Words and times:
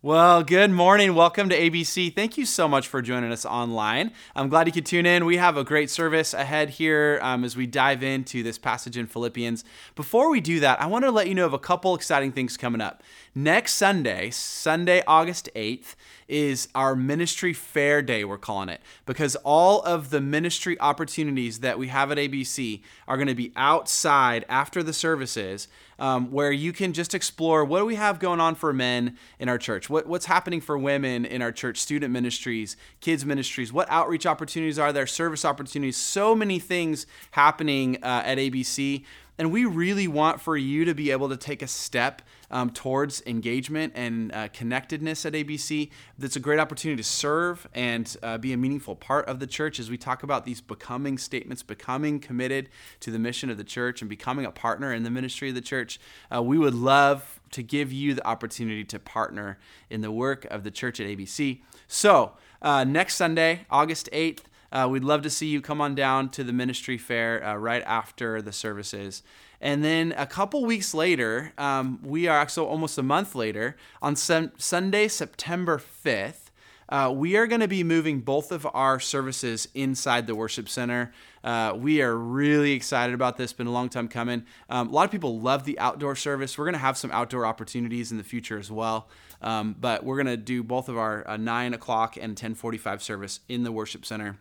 Well, 0.00 0.44
good 0.44 0.70
morning. 0.70 1.16
Welcome 1.16 1.48
to 1.48 1.58
ABC. 1.58 2.14
Thank 2.14 2.38
you 2.38 2.46
so 2.46 2.68
much 2.68 2.86
for 2.86 3.02
joining 3.02 3.32
us 3.32 3.44
online. 3.44 4.12
I'm 4.36 4.48
glad 4.48 4.68
you 4.68 4.72
could 4.72 4.86
tune 4.86 5.06
in. 5.06 5.24
We 5.24 5.38
have 5.38 5.56
a 5.56 5.64
great 5.64 5.90
service 5.90 6.32
ahead 6.32 6.70
here 6.70 7.18
um, 7.20 7.42
as 7.42 7.56
we 7.56 7.66
dive 7.66 8.04
into 8.04 8.44
this 8.44 8.58
passage 8.58 8.96
in 8.96 9.08
Philippians. 9.08 9.64
Before 9.96 10.30
we 10.30 10.40
do 10.40 10.60
that, 10.60 10.80
I 10.80 10.86
want 10.86 11.04
to 11.04 11.10
let 11.10 11.26
you 11.26 11.34
know 11.34 11.46
of 11.46 11.52
a 11.52 11.58
couple 11.58 11.96
exciting 11.96 12.30
things 12.30 12.56
coming 12.56 12.80
up. 12.80 13.02
Next 13.40 13.74
Sunday, 13.74 14.30
Sunday, 14.30 15.00
August 15.06 15.48
8th, 15.54 15.94
is 16.26 16.66
our 16.74 16.96
ministry 16.96 17.52
fair 17.52 18.02
day, 18.02 18.24
we're 18.24 18.36
calling 18.36 18.68
it, 18.68 18.80
because 19.06 19.36
all 19.44 19.80
of 19.82 20.10
the 20.10 20.20
ministry 20.20 20.76
opportunities 20.80 21.60
that 21.60 21.78
we 21.78 21.86
have 21.86 22.10
at 22.10 22.18
ABC 22.18 22.82
are 23.06 23.16
going 23.16 23.28
to 23.28 23.36
be 23.36 23.52
outside 23.54 24.44
after 24.48 24.82
the 24.82 24.92
services, 24.92 25.68
um, 26.00 26.32
where 26.32 26.50
you 26.50 26.72
can 26.72 26.92
just 26.92 27.14
explore 27.14 27.64
what 27.64 27.78
do 27.78 27.86
we 27.86 27.94
have 27.94 28.18
going 28.18 28.40
on 28.40 28.56
for 28.56 28.72
men 28.72 29.16
in 29.38 29.48
our 29.48 29.56
church, 29.56 29.88
what, 29.88 30.08
what's 30.08 30.26
happening 30.26 30.60
for 30.60 30.76
women 30.76 31.24
in 31.24 31.40
our 31.40 31.52
church, 31.52 31.78
student 31.78 32.12
ministries, 32.12 32.76
kids 33.00 33.24
ministries, 33.24 33.72
what 33.72 33.88
outreach 33.88 34.26
opportunities 34.26 34.80
are 34.80 34.92
there, 34.92 35.06
service 35.06 35.44
opportunities, 35.44 35.96
so 35.96 36.34
many 36.34 36.58
things 36.58 37.06
happening 37.30 37.98
uh, 38.02 38.24
at 38.24 38.38
ABC. 38.38 39.04
And 39.38 39.52
we 39.52 39.64
really 39.64 40.08
want 40.08 40.40
for 40.40 40.56
you 40.56 40.84
to 40.84 40.94
be 40.94 41.12
able 41.12 41.28
to 41.28 41.36
take 41.36 41.62
a 41.62 41.68
step 41.68 42.20
um, 42.50 42.70
towards 42.70 43.22
engagement 43.26 43.92
and 43.94 44.32
uh, 44.32 44.48
connectedness 44.48 45.26
at 45.26 45.32
ABC. 45.32 45.90
That's 46.18 46.36
a 46.36 46.40
great 46.40 46.58
opportunity 46.58 47.02
to 47.02 47.08
serve 47.08 47.68
and 47.74 48.16
uh, 48.22 48.38
be 48.38 48.52
a 48.52 48.56
meaningful 48.56 48.96
part 48.96 49.26
of 49.28 49.40
the 49.40 49.46
church 49.46 49.78
as 49.78 49.90
we 49.90 49.98
talk 49.98 50.22
about 50.22 50.44
these 50.44 50.60
becoming 50.60 51.18
statements, 51.18 51.62
becoming 51.62 52.20
committed 52.20 52.68
to 53.00 53.10
the 53.10 53.18
mission 53.18 53.50
of 53.50 53.58
the 53.58 53.64
church 53.64 54.00
and 54.00 54.08
becoming 54.08 54.46
a 54.46 54.50
partner 54.50 54.92
in 54.92 55.02
the 55.02 55.10
ministry 55.10 55.48
of 55.48 55.54
the 55.54 55.60
church. 55.60 56.00
Uh, 56.34 56.42
we 56.42 56.58
would 56.58 56.74
love 56.74 57.40
to 57.50 57.62
give 57.62 57.92
you 57.92 58.14
the 58.14 58.26
opportunity 58.26 58.84
to 58.84 58.98
partner 58.98 59.58
in 59.90 60.00
the 60.00 60.12
work 60.12 60.44
of 60.46 60.64
the 60.64 60.70
church 60.70 61.00
at 61.00 61.06
ABC. 61.06 61.60
So, 61.86 62.32
uh, 62.60 62.84
next 62.84 63.16
Sunday, 63.16 63.66
August 63.70 64.08
8th, 64.12 64.42
uh, 64.72 64.88
we'd 64.90 65.04
love 65.04 65.22
to 65.22 65.30
see 65.30 65.46
you 65.46 65.60
come 65.60 65.80
on 65.80 65.94
down 65.94 66.28
to 66.30 66.44
the 66.44 66.52
ministry 66.52 66.98
fair 66.98 67.44
uh, 67.44 67.54
right 67.56 67.82
after 67.86 68.42
the 68.42 68.52
services. 68.52 69.22
And 69.60 69.82
then 69.82 70.14
a 70.16 70.26
couple 70.26 70.64
weeks 70.64 70.94
later, 70.94 71.52
um, 71.58 72.00
we 72.02 72.28
are 72.28 72.38
actually 72.38 72.66
almost 72.66 72.96
a 72.98 73.02
month 73.02 73.34
later, 73.34 73.76
on 74.00 74.14
sun- 74.14 74.52
Sunday, 74.56 75.08
September 75.08 75.78
5th, 75.78 76.48
uh, 76.88 77.12
we 77.14 77.36
are 77.36 77.46
going 77.46 77.60
to 77.60 77.68
be 77.68 77.84
moving 77.84 78.20
both 78.20 78.50
of 78.50 78.66
our 78.72 78.98
services 78.98 79.68
inside 79.74 80.26
the 80.26 80.34
worship 80.34 80.68
center. 80.68 81.12
Uh, 81.44 81.74
we 81.76 82.00
are 82.00 82.16
really 82.16 82.72
excited 82.72 83.14
about 83.14 83.36
this. 83.36 83.52
Been 83.52 83.66
a 83.66 83.72
long 83.72 83.90
time 83.90 84.08
coming. 84.08 84.44
Um, 84.70 84.88
a 84.88 84.92
lot 84.92 85.04
of 85.04 85.10
people 85.10 85.38
love 85.40 85.64
the 85.64 85.78
outdoor 85.78 86.16
service. 86.16 86.56
We're 86.56 86.64
going 86.64 86.74
to 86.74 86.78
have 86.78 86.96
some 86.96 87.10
outdoor 87.10 87.44
opportunities 87.44 88.10
in 88.10 88.16
the 88.16 88.24
future 88.24 88.58
as 88.58 88.70
well. 88.70 89.08
Um, 89.42 89.76
but 89.78 90.02
we're 90.02 90.16
going 90.16 90.26
to 90.26 90.38
do 90.38 90.62
both 90.62 90.88
of 90.88 90.96
our 90.96 91.28
uh, 91.28 91.36
nine 91.36 91.74
o'clock 91.74 92.16
and 92.20 92.36
ten 92.36 92.54
forty-five 92.54 93.02
service 93.02 93.40
in 93.48 93.62
the 93.64 93.70
worship 93.70 94.04
center 94.04 94.38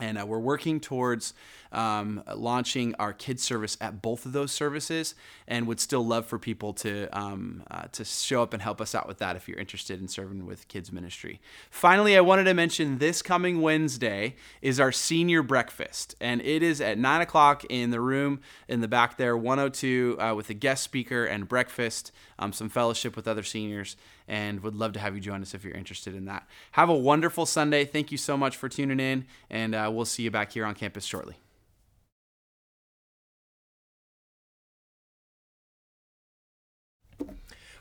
and 0.00 0.18
uh, 0.18 0.26
we're 0.26 0.38
working 0.38 0.80
towards 0.80 1.34
um, 1.72 2.22
launching 2.34 2.94
our 2.96 3.12
kids 3.12 3.42
service 3.42 3.76
at 3.80 4.02
both 4.02 4.26
of 4.26 4.32
those 4.32 4.52
services 4.52 5.14
and 5.46 5.66
would 5.66 5.80
still 5.80 6.04
love 6.04 6.26
for 6.26 6.38
people 6.38 6.72
to 6.74 7.08
um, 7.18 7.62
uh, 7.70 7.84
to 7.92 8.04
show 8.04 8.42
up 8.42 8.52
and 8.52 8.62
help 8.62 8.80
us 8.80 8.94
out 8.94 9.06
with 9.06 9.18
that 9.18 9.36
if 9.36 9.48
you're 9.48 9.58
interested 9.58 10.00
in 10.00 10.08
serving 10.08 10.46
with 10.46 10.68
kids 10.68 10.92
ministry 10.92 11.40
finally 11.70 12.16
i 12.16 12.20
wanted 12.20 12.44
to 12.44 12.54
mention 12.54 12.98
this 12.98 13.22
coming 13.22 13.60
wednesday 13.60 14.34
is 14.62 14.80
our 14.80 14.92
senior 14.92 15.42
breakfast 15.42 16.14
and 16.20 16.40
it 16.42 16.62
is 16.62 16.80
at 16.80 16.98
9 16.98 17.20
o'clock 17.20 17.64
in 17.68 17.90
the 17.90 18.00
room 18.00 18.40
in 18.68 18.80
the 18.80 18.88
back 18.88 19.16
there 19.16 19.36
102 19.36 20.16
uh, 20.20 20.34
with 20.34 20.50
a 20.50 20.54
guest 20.54 20.82
speaker 20.82 21.24
and 21.24 21.48
breakfast 21.48 22.12
um, 22.38 22.52
some 22.52 22.68
fellowship 22.68 23.16
with 23.16 23.26
other 23.26 23.42
seniors 23.42 23.96
and 24.28 24.60
would 24.60 24.74
love 24.74 24.92
to 24.92 24.98
have 24.98 25.14
you 25.14 25.20
join 25.20 25.42
us 25.42 25.54
if 25.54 25.64
you're 25.64 25.74
interested 25.74 26.14
in 26.14 26.24
that. 26.26 26.46
Have 26.72 26.88
a 26.88 26.94
wonderful 26.94 27.46
Sunday. 27.46 27.84
Thank 27.84 28.10
you 28.10 28.18
so 28.18 28.36
much 28.36 28.56
for 28.56 28.68
tuning 28.68 29.00
in, 29.00 29.26
and 29.50 29.74
uh, 29.74 29.90
we'll 29.92 30.04
see 30.04 30.24
you 30.24 30.30
back 30.30 30.52
here 30.52 30.64
on 30.64 30.74
campus 30.74 31.04
shortly. 31.04 31.36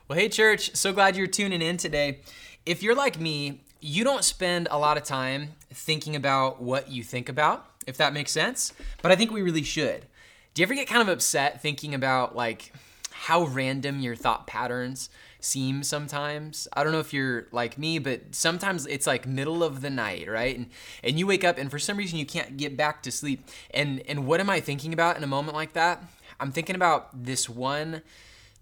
Well, 0.07 0.19
hey, 0.19 0.29
church, 0.29 0.75
so 0.75 0.93
glad 0.93 1.15
you're 1.15 1.25
tuning 1.25 1.63
in 1.63 1.77
today. 1.77 2.19
If 2.63 2.83
you're 2.83 2.93
like 2.93 3.19
me, 3.19 3.61
you 3.81 4.03
don't 4.03 4.23
spend 4.23 4.67
a 4.69 4.77
lot 4.77 4.97
of 4.97 5.03
time 5.03 5.53
thinking 5.73 6.15
about 6.15 6.61
what 6.61 6.91
you 6.91 7.01
think 7.01 7.27
about, 7.27 7.65
if 7.87 7.97
that 7.97 8.13
makes 8.13 8.31
sense, 8.31 8.71
but 9.01 9.11
I 9.11 9.15
think 9.15 9.31
we 9.31 9.41
really 9.41 9.63
should. 9.63 10.05
Do 10.53 10.61
you 10.61 10.67
ever 10.67 10.75
get 10.75 10.87
kind 10.87 11.01
of 11.01 11.07
upset 11.07 11.59
thinking 11.59 11.95
about 11.95 12.35
like 12.35 12.71
how 13.11 13.45
random 13.45 13.99
your 13.99 14.15
thought 14.15 14.45
patterns 14.45 15.09
seem 15.39 15.81
sometimes. 15.81 16.67
I 16.73 16.83
don't 16.83 16.91
know 16.91 16.99
if 16.99 17.11
you're 17.11 17.47
like 17.51 17.79
me, 17.79 17.97
but 17.97 18.35
sometimes 18.35 18.85
it's 18.85 19.07
like 19.07 19.25
middle 19.25 19.63
of 19.63 19.81
the 19.81 19.89
night, 19.89 20.27
right? 20.29 20.55
And 20.55 20.67
and 21.03 21.17
you 21.17 21.25
wake 21.25 21.43
up 21.43 21.57
and 21.57 21.71
for 21.71 21.79
some 21.79 21.97
reason 21.97 22.19
you 22.19 22.25
can't 22.27 22.57
get 22.57 22.77
back 22.77 23.01
to 23.03 23.11
sleep. 23.11 23.47
And 23.71 24.03
and 24.07 24.27
what 24.27 24.39
am 24.39 24.51
I 24.51 24.59
thinking 24.59 24.93
about 24.93 25.17
in 25.17 25.23
a 25.23 25.27
moment 25.27 25.55
like 25.55 25.73
that? 25.73 26.03
I'm 26.39 26.51
thinking 26.51 26.75
about 26.75 27.23
this 27.23 27.49
one 27.49 28.03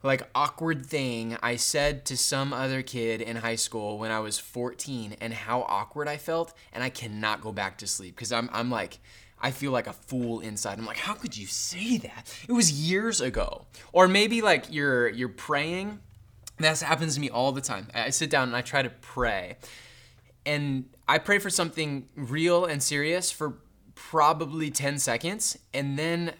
like 0.03 0.29
awkward 0.35 0.85
thing 0.85 1.37
I 1.41 1.55
said 1.55 2.05
to 2.05 2.17
some 2.17 2.53
other 2.53 2.81
kid 2.81 3.21
in 3.21 3.37
high 3.37 3.55
school 3.55 3.97
when 3.97 4.11
I 4.11 4.19
was 4.19 4.37
14 4.37 5.15
and 5.21 5.33
how 5.33 5.61
awkward 5.61 6.07
I 6.07 6.17
felt 6.17 6.53
and 6.73 6.83
I 6.83 6.89
cannot 6.89 7.41
go 7.41 7.51
back 7.51 7.77
to 7.79 7.87
sleep 7.87 8.15
because 8.15 8.31
I'm 8.31 8.49
I'm 8.51 8.69
like 8.69 8.99
I 9.41 9.51
feel 9.51 9.71
like 9.71 9.87
a 9.87 9.93
fool 9.93 10.39
inside. 10.39 10.79
I'm 10.79 10.85
like, 10.85 10.97
how 10.97 11.15
could 11.15 11.35
you 11.35 11.47
say 11.47 11.97
that? 11.97 12.33
It 12.47 12.53
was 12.53 12.71
years 12.71 13.19
ago. 13.19 13.65
Or 13.91 14.07
maybe 14.07 14.41
like 14.41 14.67
you're 14.69 15.09
you're 15.09 15.27
praying 15.27 15.99
that 16.59 16.79
happens 16.81 17.15
to 17.15 17.21
me 17.21 17.29
all 17.29 17.51
the 17.51 17.61
time. 17.61 17.87
I 17.93 18.09
sit 18.09 18.29
down 18.29 18.47
and 18.47 18.55
I 18.55 18.61
try 18.61 18.81
to 18.81 18.89
pray. 18.89 19.57
And 20.45 20.85
I 21.07 21.17
pray 21.17 21.39
for 21.39 21.49
something 21.49 22.07
real 22.15 22.65
and 22.65 22.83
serious 22.83 23.31
for 23.31 23.57
probably 23.95 24.69
10 24.69 24.99
seconds. 24.99 25.57
And 25.73 25.97
then 25.97 26.33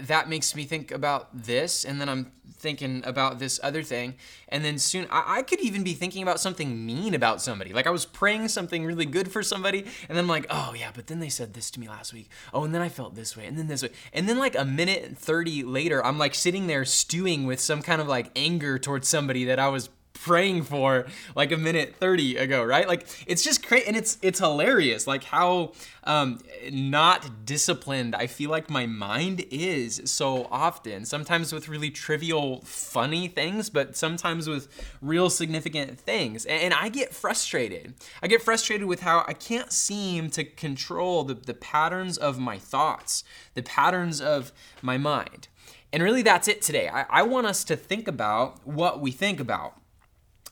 that 0.00 0.28
makes 0.28 0.54
me 0.54 0.64
think 0.64 0.90
about 0.90 1.28
this 1.32 1.84
and 1.84 2.00
then 2.00 2.08
i'm 2.08 2.30
thinking 2.64 3.02
about 3.04 3.38
this 3.38 3.60
other 3.62 3.82
thing. 3.82 4.14
And 4.48 4.64
then 4.64 4.78
soon 4.78 5.06
I, 5.10 5.38
I, 5.38 5.42
could 5.42 5.60
even 5.60 5.84
be 5.84 5.92
thinking 5.92 6.22
about 6.22 6.40
something 6.40 6.86
mean 6.86 7.12
about 7.12 7.42
somebody. 7.42 7.74
Like 7.74 7.86
i 7.86 7.90
was 7.90 8.06
praying 8.06 8.48
something 8.48 8.86
really 8.86 9.04
good 9.04 9.30
for 9.30 9.42
somebody 9.42 9.80
and 10.08 10.16
then 10.16 10.24
i'm 10.24 10.28
like 10.28 10.46
oh 10.48 10.74
yeah 10.76 10.90
but 10.94 11.06
then 11.06 11.20
they 11.20 11.28
said 11.28 11.52
this 11.52 11.70
to 11.72 11.80
me 11.80 11.88
last 11.88 12.14
week. 12.14 12.30
Oh 12.54 12.64
and 12.64 12.74
then 12.74 12.80
i 12.80 12.88
felt 12.88 13.14
this 13.14 13.36
way 13.36 13.44
and 13.44 13.58
then 13.58 13.66
this 13.66 13.82
way. 13.82 13.90
And 14.14 14.26
then 14.26 14.38
like 14.38 14.56
a 14.56 14.64
minute 14.64 15.04
and 15.04 15.18
30 15.18 15.62
later 15.64 16.04
i'm 16.04 16.16
like 16.16 16.34
sitting 16.34 16.66
there 16.66 16.86
stewing 16.86 17.44
with 17.44 17.60
some 17.60 17.82
kind 17.82 18.00
of 18.00 18.08
like 18.08 18.30
anger 18.34 18.78
towards 18.78 19.08
somebody 19.08 19.44
that 19.44 19.58
i 19.58 19.68
was 19.68 19.90
praying 20.14 20.62
for 20.62 21.06
like 21.34 21.52
a 21.52 21.56
minute 21.56 21.96
30 21.96 22.36
ago 22.36 22.62
right? 22.64 22.88
Like 22.88 23.06
it's 23.26 23.42
just 23.42 23.66
crazy 23.66 23.86
and 23.86 23.96
it's 23.96 24.16
it's 24.22 24.38
hilarious 24.38 25.06
like 25.06 25.24
how 25.24 25.72
um 26.04 26.38
not 26.70 27.44
disciplined 27.44 28.14
i 28.14 28.26
feel 28.26 28.50
like 28.50 28.70
my 28.70 28.86
mind 28.86 29.44
is 29.50 30.00
so 30.04 30.48
often. 30.50 31.04
Sometimes 31.04 31.52
with 31.52 31.68
really 31.68 31.90
trivial 31.90 32.60
funny 32.62 33.28
things 33.28 33.70
but 33.70 33.96
sometimes 33.96 34.48
with 34.48 34.68
real 35.02 35.28
significant 35.30 35.98
things. 35.98 36.46
And, 36.46 36.62
and 36.62 36.74
i 36.74 36.88
get 36.88 37.14
frustrated. 37.14 37.94
I 38.22 38.28
get 38.28 38.42
frustrated 38.42 38.86
with 38.86 39.00
how 39.00 39.24
i 39.28 39.32
can't 39.32 39.72
seem 39.72 40.30
to 40.30 40.44
control 40.44 41.24
the, 41.24 41.34
the 41.34 41.54
patterns 41.54 42.16
of 42.16 42.38
my 42.38 42.58
thoughts 42.58 43.24
the 43.54 43.62
patterns 43.62 44.20
of 44.20 44.52
my 44.82 44.98
mind. 44.98 45.48
And 45.92 46.02
really, 46.02 46.22
that's 46.22 46.48
it 46.48 46.60
today. 46.60 46.88
I, 46.88 47.06
I, 47.08 47.22
want 47.22 47.46
us 47.46 47.62
to 47.64 47.76
think 47.76 48.08
about 48.08 48.66
what 48.66 49.00
we 49.00 49.12
think 49.12 49.38
about. 49.38 49.80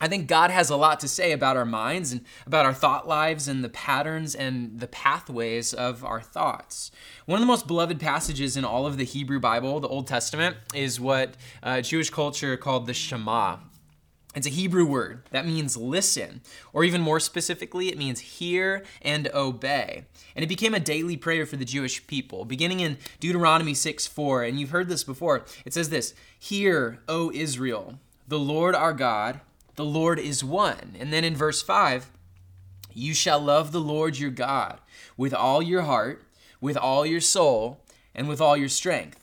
I 0.03 0.09
think 0.09 0.27
God 0.27 0.51
has 0.51 0.69
a 0.69 0.75
lot 0.75 0.99
to 1.01 1.09
say 1.09 1.31
about 1.31 1.57
our 1.57 1.65
minds 1.65 2.11
and 2.11 2.23
about 2.45 2.67
our 2.67 2.75
thought 2.75 3.07
lives 3.07 3.47
and 3.47 3.63
the 3.63 3.69
patterns 3.69 4.35
and 4.35 4.81
the 4.81 4.89
pathways 4.89 5.73
of 5.73 6.05
our 6.05 6.21
thoughts. 6.21 6.91
One 7.27 7.37
of 7.37 7.41
the 7.41 7.47
most 7.47 7.69
beloved 7.69 8.01
passages 8.01 8.57
in 8.57 8.65
all 8.65 8.85
of 8.85 8.97
the 8.97 9.05
Hebrew 9.05 9.39
Bible, 9.39 9.79
the 9.79 9.87
Old 9.87 10.09
Testament, 10.09 10.57
is 10.75 10.99
what 10.99 11.37
uh, 11.63 11.83
Jewish 11.83 12.11
culture 12.11 12.57
called 12.57 12.87
the 12.87 12.95
Shema. 12.95 13.59
It's 14.35 14.47
a 14.47 14.51
Hebrew 14.51 14.85
word 14.85 15.23
that 15.31 15.47
means 15.47 15.77
listen, 15.77 16.41
or 16.73 16.83
even 16.83 17.01
more 17.01 17.21
specifically, 17.21 17.89
it 17.89 17.97
means 17.97 18.19
hear 18.19 18.83
and 19.03 19.29
obey. 19.33 20.07
And 20.35 20.43
it 20.43 20.49
became 20.49 20.75
a 20.75 20.81
daily 20.81 21.17
prayer 21.17 21.47
for 21.47 21.57
the 21.57 21.65
Jewish 21.65 22.05
people, 22.09 22.45
beginning 22.45 22.81
in 22.81 22.99
Deuteronomy 23.21 23.75
6 23.75 24.09
4. 24.09 24.43
And 24.43 24.59
you've 24.59 24.71
heard 24.71 24.89
this 24.89 25.05
before. 25.05 25.45
It 25.65 25.73
says 25.73 25.91
this 25.91 26.13
Hear, 26.41 26.99
O 27.07 27.31
Israel, 27.33 28.01
the 28.27 28.41
Lord 28.41 28.75
our 28.75 28.95
God 28.95 29.41
the 29.77 29.85
Lord 29.85 30.19
is 30.19 30.45
one. 30.45 30.97
And 30.99 31.13
then 31.13 31.25
in 31.25 31.37
verse 31.37 31.63
5, 31.63 32.11
you 32.95 33.15
shall 33.15 33.41
love 33.41 33.73
the 33.73 33.81
Lord 33.81 34.19
your 34.19 34.31
God 34.31 34.81
with 35.17 35.35
all 35.35 35.63
your 35.63 35.83
heart, 35.83 36.25
with 36.61 36.77
all 36.77 37.07
your 37.07 37.21
soul, 37.21 37.81
and 38.15 38.29
with 38.29 38.41
all 38.41 38.57
your 38.57 38.69
strength. 38.69 39.23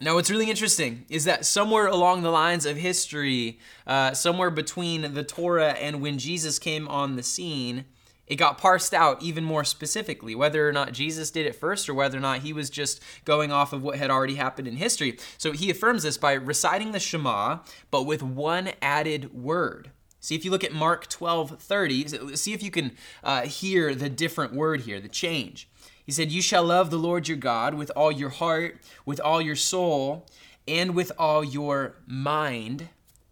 Now, 0.00 0.14
what's 0.14 0.30
really 0.30 0.50
interesting 0.50 1.04
is 1.08 1.24
that 1.24 1.46
somewhere 1.46 1.86
along 1.86 2.22
the 2.22 2.30
lines 2.30 2.66
of 2.66 2.76
history, 2.76 3.58
uh, 3.86 4.12
somewhere 4.12 4.50
between 4.50 5.14
the 5.14 5.22
Torah 5.22 5.72
and 5.72 6.00
when 6.00 6.18
Jesus 6.18 6.58
came 6.58 6.88
on 6.88 7.16
the 7.16 7.22
scene, 7.22 7.84
it 8.26 8.36
got 8.36 8.58
parsed 8.58 8.94
out 8.94 9.22
even 9.22 9.44
more 9.44 9.64
specifically, 9.64 10.34
whether 10.34 10.68
or 10.68 10.72
not 10.72 10.92
Jesus 10.92 11.30
did 11.30 11.46
it 11.46 11.54
first 11.54 11.88
or 11.88 11.94
whether 11.94 12.16
or 12.16 12.22
not 12.22 12.40
he 12.40 12.52
was 12.52 12.70
just 12.70 13.02
going 13.24 13.52
off 13.52 13.72
of 13.72 13.82
what 13.82 13.98
had 13.98 14.10
already 14.10 14.36
happened 14.36 14.66
in 14.66 14.76
history. 14.76 15.18
So 15.36 15.52
he 15.52 15.70
affirms 15.70 16.04
this 16.04 16.16
by 16.16 16.32
reciting 16.32 16.92
the 16.92 17.00
Shema, 17.00 17.58
but 17.90 18.04
with 18.04 18.22
one 18.22 18.72
added 18.80 19.34
word. 19.34 19.90
See 20.20 20.34
if 20.34 20.42
you 20.42 20.50
look 20.50 20.64
at 20.64 20.72
Mark 20.72 21.06
12 21.08 21.60
30, 21.60 22.36
see 22.36 22.54
if 22.54 22.62
you 22.62 22.70
can 22.70 22.92
uh, 23.22 23.42
hear 23.42 23.94
the 23.94 24.08
different 24.08 24.54
word 24.54 24.82
here, 24.82 24.98
the 24.98 25.08
change. 25.08 25.68
He 26.02 26.12
said, 26.12 26.32
You 26.32 26.40
shall 26.40 26.64
love 26.64 26.90
the 26.90 26.96
Lord 26.96 27.28
your 27.28 27.36
God 27.36 27.74
with 27.74 27.92
all 27.94 28.10
your 28.10 28.30
heart, 28.30 28.80
with 29.04 29.20
all 29.20 29.42
your 29.42 29.56
soul, 29.56 30.26
and 30.66 30.94
with 30.94 31.12
all 31.18 31.44
your 31.44 31.96
mind, 32.06 32.88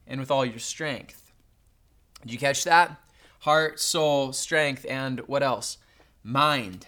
and 0.07 0.21
with 0.21 0.31
all 0.31 0.45
your 0.45 0.59
strength. 0.59 1.33
Did 2.21 2.33
you 2.33 2.39
catch 2.39 2.65
that? 2.65 2.99
Heart, 3.43 3.81
soul, 3.81 4.33
strength, 4.33 4.87
and 4.89 5.19
what 5.27 5.43
else? 5.43 5.79
Mind. 6.23 6.87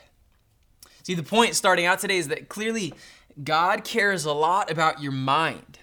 See, 1.02 1.14
the 1.14 1.24
point 1.24 1.56
starting 1.56 1.84
out 1.84 1.98
today 1.98 2.16
is 2.16 2.28
that 2.28 2.48
clearly 2.48 2.94
God 3.42 3.82
cares 3.82 4.24
a 4.24 4.32
lot 4.32 4.70
about 4.70 5.02
your 5.02 5.10
mind. 5.10 5.80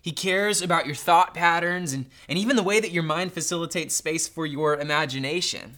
He 0.00 0.12
cares 0.12 0.62
about 0.62 0.86
your 0.86 0.94
thought 0.94 1.34
patterns 1.34 1.92
and, 1.92 2.06
and 2.26 2.38
even 2.38 2.56
the 2.56 2.62
way 2.62 2.80
that 2.80 2.90
your 2.90 3.02
mind 3.02 3.34
facilitates 3.34 3.94
space 3.94 4.26
for 4.26 4.46
your 4.46 4.78
imagination. 4.78 5.76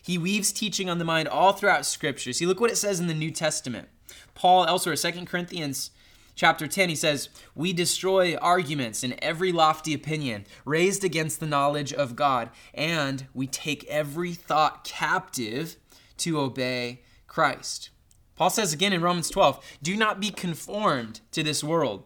He 0.00 0.16
weaves 0.16 0.52
teaching 0.52 0.88
on 0.88 0.98
the 0.98 1.04
mind 1.04 1.26
all 1.26 1.52
throughout 1.52 1.84
Scripture. 1.84 2.32
See, 2.32 2.46
look 2.46 2.60
what 2.60 2.70
it 2.70 2.78
says 2.78 3.00
in 3.00 3.08
the 3.08 3.14
New 3.14 3.32
Testament. 3.32 3.88
Paul, 4.34 4.64
elsewhere, 4.66 4.94
2 4.94 5.24
Corinthians 5.24 5.90
chapter 6.34 6.66
10, 6.66 6.88
he 6.88 6.96
says, 6.96 7.28
We 7.54 7.72
destroy 7.72 8.36
arguments 8.36 9.02
and 9.02 9.14
every 9.20 9.52
lofty 9.52 9.94
opinion 9.94 10.46
raised 10.64 11.04
against 11.04 11.40
the 11.40 11.46
knowledge 11.46 11.92
of 11.92 12.16
God, 12.16 12.50
and 12.74 13.26
we 13.34 13.46
take 13.46 13.84
every 13.84 14.32
thought 14.32 14.84
captive 14.84 15.76
to 16.18 16.40
obey 16.40 17.02
Christ. 17.26 17.90
Paul 18.36 18.50
says 18.50 18.72
again 18.72 18.92
in 18.92 19.02
Romans 19.02 19.30
12, 19.30 19.78
Do 19.82 19.96
not 19.96 20.20
be 20.20 20.30
conformed 20.30 21.20
to 21.32 21.42
this 21.42 21.62
world 21.62 22.04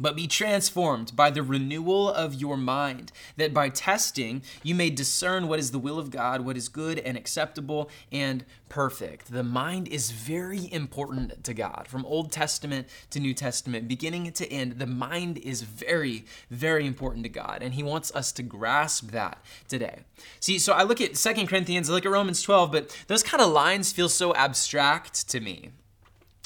but 0.00 0.16
be 0.16 0.26
transformed 0.26 1.14
by 1.14 1.30
the 1.30 1.42
renewal 1.42 2.08
of 2.08 2.34
your 2.34 2.56
mind, 2.56 3.12
that 3.36 3.54
by 3.54 3.68
testing 3.68 4.42
you 4.62 4.74
may 4.74 4.90
discern 4.90 5.46
what 5.46 5.58
is 5.58 5.70
the 5.70 5.78
will 5.78 5.98
of 5.98 6.10
God, 6.10 6.40
what 6.40 6.56
is 6.56 6.68
good 6.68 6.98
and 6.98 7.16
acceptable 7.16 7.90
and 8.10 8.44
perfect. 8.68 9.30
The 9.30 9.42
mind 9.42 9.88
is 9.88 10.10
very 10.12 10.72
important 10.72 11.44
to 11.44 11.52
God. 11.52 11.86
From 11.88 12.06
Old 12.06 12.32
Testament 12.32 12.88
to 13.10 13.20
New 13.20 13.34
Testament, 13.34 13.88
beginning 13.88 14.32
to 14.32 14.50
end, 14.50 14.78
the 14.78 14.86
mind 14.86 15.38
is 15.38 15.62
very, 15.62 16.24
very 16.50 16.86
important 16.86 17.24
to 17.24 17.28
God. 17.28 17.62
And 17.62 17.74
He 17.74 17.82
wants 17.82 18.14
us 18.14 18.32
to 18.32 18.42
grasp 18.42 19.10
that 19.10 19.44
today. 19.68 20.00
See, 20.38 20.58
so 20.58 20.72
I 20.72 20.84
look 20.84 21.00
at 21.00 21.16
Second 21.16 21.48
Corinthians, 21.48 21.90
I 21.90 21.92
look 21.92 22.06
at 22.06 22.12
Romans 22.12 22.42
12, 22.42 22.72
but 22.72 23.04
those 23.08 23.22
kind 23.22 23.42
of 23.42 23.50
lines 23.50 23.92
feel 23.92 24.08
so 24.08 24.34
abstract 24.34 25.28
to 25.28 25.40
me 25.40 25.70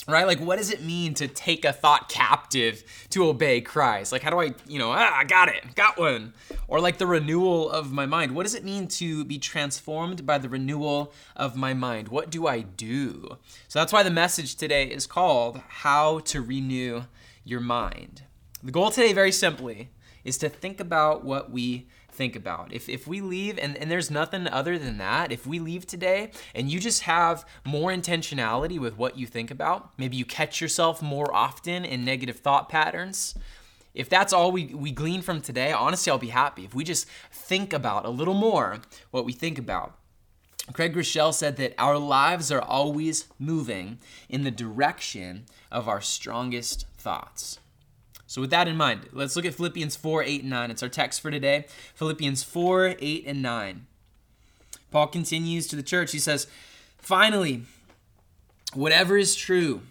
right? 0.09 0.27
Like 0.27 0.41
what 0.41 0.57
does 0.57 0.71
it 0.71 0.83
mean 0.83 1.15
to 1.15 1.29
take 1.29 1.65
a 1.65 1.73
thought 1.73 2.09
captive 2.09 2.85
to 3.11 3.27
obey 3.27 3.61
christ? 3.61 4.13
Like 4.13 4.23
how 4.23 4.31
do 4.31 4.41
i 4.41 4.55
you 4.67 4.79
know 4.79 4.91
ah, 4.93 5.19
i 5.19 5.25
got 5.25 5.49
it 5.49 5.75
got 5.75 5.99
one. 5.99 6.33
Or 6.69 6.81
like 6.81 6.99
the 6.99 7.07
renewal 7.07 7.71
of 7.71 7.93
my 7.93 8.07
mind. 8.07 8.35
What 8.35 8.45
does 8.45 8.55
it 8.55 8.65
mean 8.65 8.89
to 8.89 9.25
be 9.25 9.39
transformed 9.39 10.27
by 10.27 10.39
the 10.39 10.49
renewal 10.49 11.13
of 11.37 11.57
my 11.57 11.75
mind? 11.75 12.09
What 12.09 12.31
do 12.31 12.47
i 12.47 12.61
do? 12.61 13.39
So 13.69 13.79
that's 13.79 13.93
why 13.93 14.03
the 14.03 14.11
message 14.11 14.57
today 14.57 14.85
is 14.85 15.07
called 15.07 15.61
how 15.69 16.21
to 16.21 16.41
renew 16.41 17.05
your 17.45 17.61
mind. 17.61 18.23
The 18.63 18.73
goal 18.73 18.91
today 18.91 19.13
very 19.13 19.33
simply 19.33 19.91
is 20.25 20.39
to 20.39 20.49
think 20.49 20.81
about 20.81 21.25
what 21.25 21.51
we 21.51 21.87
think 22.15 22.37
about. 22.37 22.73
If, 22.73 22.89
if 22.89 23.07
we 23.07 23.21
leave, 23.21 23.59
and, 23.59 23.77
and 23.77 23.91
there's 23.91 24.11
nothing 24.11 24.47
other 24.49 24.79
than 24.79 24.99
that, 24.99 25.33
if 25.33 25.47
we 25.47 25.59
leave 25.59 25.87
today 25.87 26.31
and 26.55 26.71
you 26.71 26.81
just 26.81 27.03
have 27.03 27.45
more 27.65 27.91
intentionality 27.91 28.79
with 28.79 28.97
what 28.97 29.19
you 29.19 29.27
think 29.27 29.51
about, 29.51 29.91
maybe 29.99 30.17
you 30.17 30.25
catch 30.25 30.61
yourself 30.61 31.03
more 31.03 31.35
often 31.35 31.85
in 31.85 32.05
negative 32.05 32.39
thought 32.39 32.69
patterns. 32.69 33.35
If 33.95 34.09
that's 34.09 34.33
all 34.33 34.51
we, 34.51 34.67
we 34.67 34.91
glean 34.91 35.23
from 35.23 35.41
today, 35.41 35.73
honestly, 35.73 36.11
I'll 36.11 36.19
be 36.19 36.29
happy. 36.29 36.65
If 36.65 36.75
we 36.75 36.85
just 36.85 37.07
think 37.31 37.73
about 37.73 38.05
a 38.05 38.11
little 38.11 38.35
more 38.35 38.81
what 39.11 39.25
we 39.25 39.33
think 39.33 39.59
about. 39.59 39.97
Craig 40.73 40.95
Groeschel 40.95 41.35
said 41.35 41.57
that 41.59 41.75
our 41.79 41.99
lives 41.99 42.51
are 42.51 42.63
always 42.63 43.27
moving 43.39 43.99
in 44.29 44.45
the 44.45 44.51
direction 44.51 45.45
of 45.71 45.89
our 45.89 46.01
strongest 46.01 46.87
thoughts. 46.97 47.59
So, 48.35 48.41
with 48.41 48.51
that 48.51 48.67
in 48.67 48.77
mind, 48.77 49.11
let's 49.13 49.37
look 49.37 49.45
at 49.45 49.55
Philippians 49.55 49.95
4 49.95 50.25
8 50.25 50.41
and 50.41 50.51
9. 50.51 50.71
It's 50.73 50.83
our 50.83 50.89
text 50.89 51.21
for 51.21 51.31
today. 51.31 51.67
Philippians 51.95 52.43
4 52.43 52.97
8 52.99 53.25
and 53.29 53.41
9. 53.41 53.87
Paul 54.91 55.07
continues 55.07 55.69
to 55.69 55.77
the 55.77 55.85
church. 55.85 56.11
He 56.11 56.19
says, 56.19 56.49
Finally, 56.99 57.63
whatever 58.73 59.17
is 59.17 59.37
true, 59.37 59.83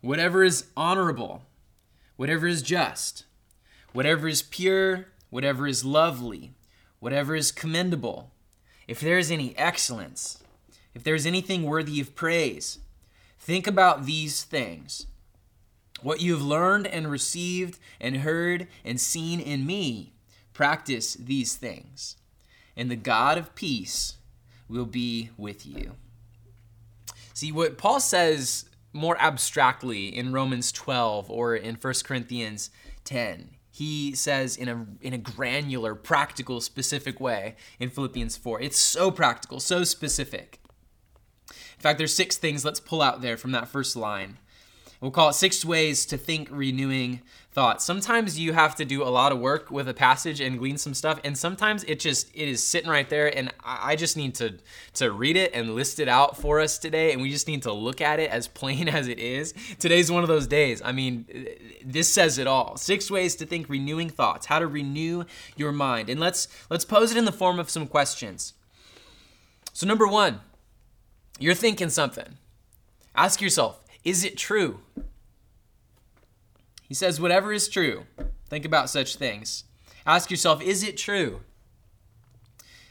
whatever 0.00 0.42
is 0.42 0.64
honorable, 0.74 1.42
whatever 2.16 2.46
is 2.46 2.62
just, 2.62 3.24
whatever 3.92 4.28
is 4.28 4.40
pure, 4.40 5.08
whatever 5.28 5.66
is 5.66 5.84
lovely, 5.84 6.52
whatever 7.00 7.36
is 7.36 7.52
commendable, 7.52 8.30
if 8.88 8.98
there 8.98 9.18
is 9.18 9.30
any 9.30 9.54
excellence, 9.58 10.42
if 10.94 11.04
there 11.04 11.14
is 11.14 11.26
anything 11.26 11.64
worthy 11.64 12.00
of 12.00 12.14
praise, 12.14 12.78
think 13.38 13.66
about 13.66 14.06
these 14.06 14.42
things. 14.42 15.06
What 16.04 16.20
you 16.20 16.34
have 16.34 16.42
learned 16.42 16.86
and 16.86 17.10
received 17.10 17.78
and 17.98 18.18
heard 18.18 18.68
and 18.84 19.00
seen 19.00 19.40
in 19.40 19.64
me, 19.64 20.12
practice 20.52 21.14
these 21.14 21.54
things, 21.56 22.18
and 22.76 22.90
the 22.90 22.94
God 22.94 23.38
of 23.38 23.54
peace 23.54 24.18
will 24.68 24.84
be 24.84 25.30
with 25.38 25.64
you. 25.64 25.92
See, 27.32 27.50
what 27.50 27.78
Paul 27.78 28.00
says 28.00 28.66
more 28.92 29.16
abstractly 29.18 30.14
in 30.14 30.34
Romans 30.34 30.72
12 30.72 31.30
or 31.30 31.56
in 31.56 31.76
1 31.76 31.94
Corinthians 32.04 32.68
10, 33.04 33.52
he 33.70 34.14
says 34.14 34.58
in 34.58 34.68
a, 34.68 34.86
in 35.00 35.14
a 35.14 35.18
granular, 35.18 35.94
practical, 35.94 36.60
specific 36.60 37.18
way 37.18 37.56
in 37.80 37.88
Philippians 37.88 38.36
4. 38.36 38.60
It's 38.60 38.78
so 38.78 39.10
practical, 39.10 39.58
so 39.58 39.84
specific. 39.84 40.60
In 41.48 41.80
fact, 41.80 41.96
there's 41.96 42.14
six 42.14 42.36
things 42.36 42.62
let's 42.62 42.78
pull 42.78 43.00
out 43.00 43.22
there 43.22 43.38
from 43.38 43.52
that 43.52 43.68
first 43.68 43.96
line. 43.96 44.36
We'll 45.04 45.10
call 45.10 45.28
it 45.28 45.34
six 45.34 45.66
ways 45.66 46.06
to 46.06 46.16
think 46.16 46.48
renewing 46.50 47.20
thoughts. 47.52 47.84
Sometimes 47.84 48.38
you 48.38 48.54
have 48.54 48.74
to 48.76 48.86
do 48.86 49.02
a 49.02 49.12
lot 49.12 49.32
of 49.32 49.38
work 49.38 49.70
with 49.70 49.86
a 49.86 49.92
passage 49.92 50.40
and 50.40 50.58
glean 50.58 50.78
some 50.78 50.94
stuff, 50.94 51.20
and 51.24 51.36
sometimes 51.36 51.84
it 51.84 52.00
just 52.00 52.30
it 52.34 52.48
is 52.48 52.66
sitting 52.66 52.88
right 52.88 53.06
there, 53.10 53.26
and 53.36 53.52
I 53.62 53.96
just 53.96 54.16
need 54.16 54.34
to 54.36 54.54
to 54.94 55.12
read 55.12 55.36
it 55.36 55.52
and 55.52 55.74
list 55.74 56.00
it 56.00 56.08
out 56.08 56.38
for 56.38 56.58
us 56.58 56.78
today, 56.78 57.12
and 57.12 57.20
we 57.20 57.30
just 57.30 57.46
need 57.46 57.64
to 57.64 57.72
look 57.74 58.00
at 58.00 58.18
it 58.18 58.30
as 58.30 58.48
plain 58.60 58.88
as 58.88 59.06
it 59.06 59.18
is. 59.18 59.52
Today's 59.78 60.10
one 60.10 60.22
of 60.22 60.28
those 60.28 60.46
days. 60.46 60.80
I 60.82 60.92
mean, 60.92 61.26
this 61.84 62.10
says 62.10 62.38
it 62.38 62.46
all. 62.46 62.78
Six 62.78 63.10
ways 63.10 63.36
to 63.36 63.44
think 63.44 63.68
renewing 63.68 64.08
thoughts, 64.08 64.46
how 64.46 64.58
to 64.58 64.66
renew 64.66 65.24
your 65.54 65.72
mind, 65.72 66.08
and 66.08 66.18
let's 66.18 66.48
let's 66.70 66.86
pose 66.86 67.10
it 67.10 67.18
in 67.18 67.26
the 67.26 67.30
form 67.30 67.58
of 67.58 67.68
some 67.68 67.86
questions. 67.86 68.54
So 69.74 69.86
number 69.86 70.06
one, 70.06 70.40
you're 71.38 71.52
thinking 71.52 71.90
something. 71.90 72.38
Ask 73.14 73.42
yourself, 73.42 73.83
is 74.04 74.24
it 74.24 74.36
true? 74.36 74.80
He 76.82 76.94
says, 76.94 77.20
whatever 77.20 77.52
is 77.52 77.68
true, 77.68 78.04
think 78.48 78.64
about 78.64 78.90
such 78.90 79.16
things. 79.16 79.64
Ask 80.06 80.30
yourself, 80.30 80.62
is 80.62 80.82
it 80.82 80.96
true? 80.96 81.40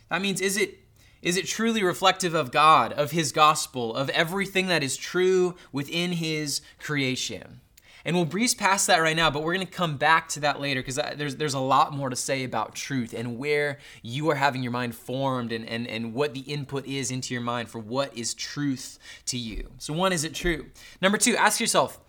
That 0.10 0.22
means, 0.22 0.42
is 0.42 0.58
it 0.58 0.80
is 1.22 1.38
it 1.38 1.48
truly 1.48 1.82
reflective 1.84 2.34
of 2.34 2.52
God, 2.52 2.92
of 2.92 3.12
His 3.12 3.32
gospel, 3.32 3.96
of 3.96 4.10
everything 4.10 4.68
that 4.68 4.84
is 4.84 4.98
true 4.98 5.56
within 5.72 6.12
His 6.12 6.60
creation? 6.80 7.62
And 8.06 8.16
we'll 8.16 8.26
breeze 8.26 8.54
past 8.54 8.88
that 8.88 8.98
right 8.98 9.16
now, 9.16 9.32
but 9.32 9.44
we're 9.44 9.54
going 9.54 9.66
to 9.66 9.72
come 9.72 9.96
back 9.96 10.28
to 10.30 10.42
that 10.42 10.60
later 10.60 10.82
because 10.82 11.00
uh, 11.00 11.14
there's, 11.16 11.38
there's 11.38 11.54
a 11.54 11.60
lot 11.60 11.94
more 11.94 12.10
to 12.10 12.16
say 12.16 12.44
about 12.44 12.76
truth 12.76 13.14
and 13.14 13.38
where 13.38 13.78
you 14.02 14.30
are 14.30 14.36
having 14.36 14.62
your 14.62 14.74
mind 14.74 14.94
formed 14.94 15.54
and, 15.54 15.66
and, 15.68 15.88
and 15.88 16.14
what 16.14 16.34
the 16.34 16.42
input 16.42 16.86
is 16.86 17.12
into 17.12 17.34
your 17.34 17.42
mind 17.42 17.70
for 17.70 17.80
what 17.80 18.16
is 18.18 18.34
truth 18.34 19.00
to 19.28 19.38
you. 19.38 19.70
So, 19.78 19.94
one, 19.94 20.12
is 20.12 20.26
it 20.26 20.34
true? 20.34 20.66
Number 21.02 21.18
two, 21.18 21.38
ask 21.38 21.62
yourself, 21.62 22.00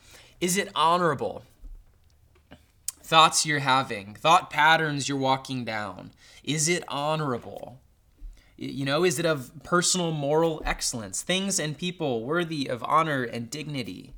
is 0.41 0.57
it 0.57 0.69
honorable? 0.75 1.45
Thoughts 3.01 3.47
you're 3.47 3.61
having, 3.61 4.15
thought 4.15 4.51
patterns 4.51 5.09
you're 5.09 5.19
walking 5.19 5.65
down, 5.65 6.11
is 6.43 6.69
it 6.69 6.83
honorable? 6.89 7.79
You 8.57 8.85
know, 8.85 9.05
is 9.05 9.19
it 9.19 9.27
of 9.27 9.51
personal 9.63 10.11
moral 10.11 10.61
excellence, 10.65 11.23
things 11.23 11.61
and 11.61 11.77
people 11.77 12.25
worthy 12.25 12.67
of 12.69 12.83
honor 12.83 13.23
and 13.23 13.49
dignity? 13.51 14.15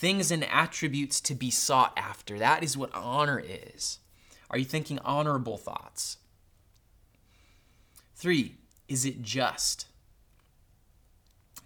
Things 0.00 0.30
and 0.30 0.42
attributes 0.44 1.20
to 1.20 1.34
be 1.34 1.50
sought 1.50 1.92
after. 1.94 2.38
That 2.38 2.64
is 2.64 2.74
what 2.74 2.92
honor 2.94 3.38
is. 3.38 3.98
Are 4.50 4.56
you 4.56 4.64
thinking 4.64 4.98
honorable 5.04 5.58
thoughts? 5.58 6.16
Three, 8.14 8.54
is 8.88 9.04
it 9.04 9.20
just? 9.20 9.86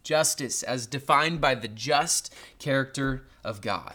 Justice, 0.03 0.65
as 0.65 0.89
defined 0.89 1.41
by 1.41 1.55
the 1.55 1.69
just 1.69 2.35
character 2.59 3.25
of 3.45 3.61
God, 3.61 3.95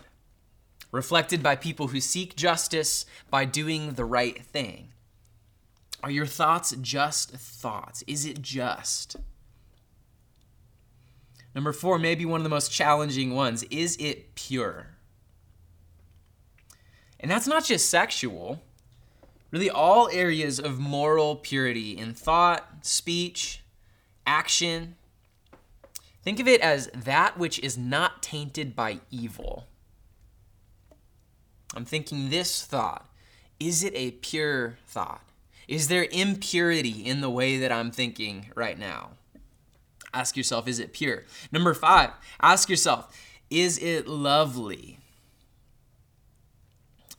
reflected 0.89 1.43
by 1.43 1.57
people 1.57 1.89
who 1.89 1.99
seek 1.99 2.37
justice 2.37 3.05
by 3.29 3.43
doing 3.43 3.93
the 3.93 4.05
right 4.05 4.41
thing. 4.41 4.87
Are 6.01 6.09
your 6.09 6.25
thoughts 6.25 6.73
just 6.81 7.31
thoughts? 7.31 8.05
Is 8.07 8.25
it 8.25 8.41
just? 8.41 9.17
Number 11.55 11.73
four, 11.73 11.97
maybe 11.97 12.25
one 12.25 12.39
of 12.39 12.43
the 12.43 12.49
most 12.49 12.71
challenging 12.71 13.33
ones 13.33 13.63
is 13.63 13.97
it 13.97 14.35
pure? 14.35 14.87
And 17.19 17.29
that's 17.29 17.47
not 17.47 17.65
just 17.65 17.89
sexual. 17.89 18.61
Really, 19.51 19.69
all 19.69 20.09
areas 20.11 20.59
of 20.59 20.79
moral 20.79 21.35
purity 21.35 21.97
in 21.97 22.13
thought, 22.13 22.85
speech, 22.85 23.63
action. 24.25 24.95
Think 26.23 26.39
of 26.39 26.47
it 26.47 26.61
as 26.61 26.87
that 26.93 27.37
which 27.37 27.59
is 27.59 27.77
not 27.77 28.21
tainted 28.21 28.75
by 28.75 28.99
evil. 29.09 29.65
I'm 31.75 31.85
thinking 31.85 32.29
this 32.29 32.63
thought. 32.63 33.09
Is 33.59 33.83
it 33.83 33.93
a 33.95 34.11
pure 34.11 34.77
thought? 34.87 35.23
Is 35.67 35.87
there 35.87 36.07
impurity 36.11 37.05
in 37.05 37.21
the 37.21 37.29
way 37.29 37.57
that 37.57 37.71
I'm 37.71 37.91
thinking 37.91 38.51
right 38.55 38.77
now? 38.77 39.11
Ask 40.13 40.37
yourself, 40.37 40.67
is 40.67 40.79
it 40.79 40.93
pure? 40.93 41.23
Number 41.51 41.73
five, 41.73 42.11
ask 42.41 42.69
yourself, 42.69 43.15
is 43.49 43.77
it 43.77 44.07
lovely? 44.07 44.98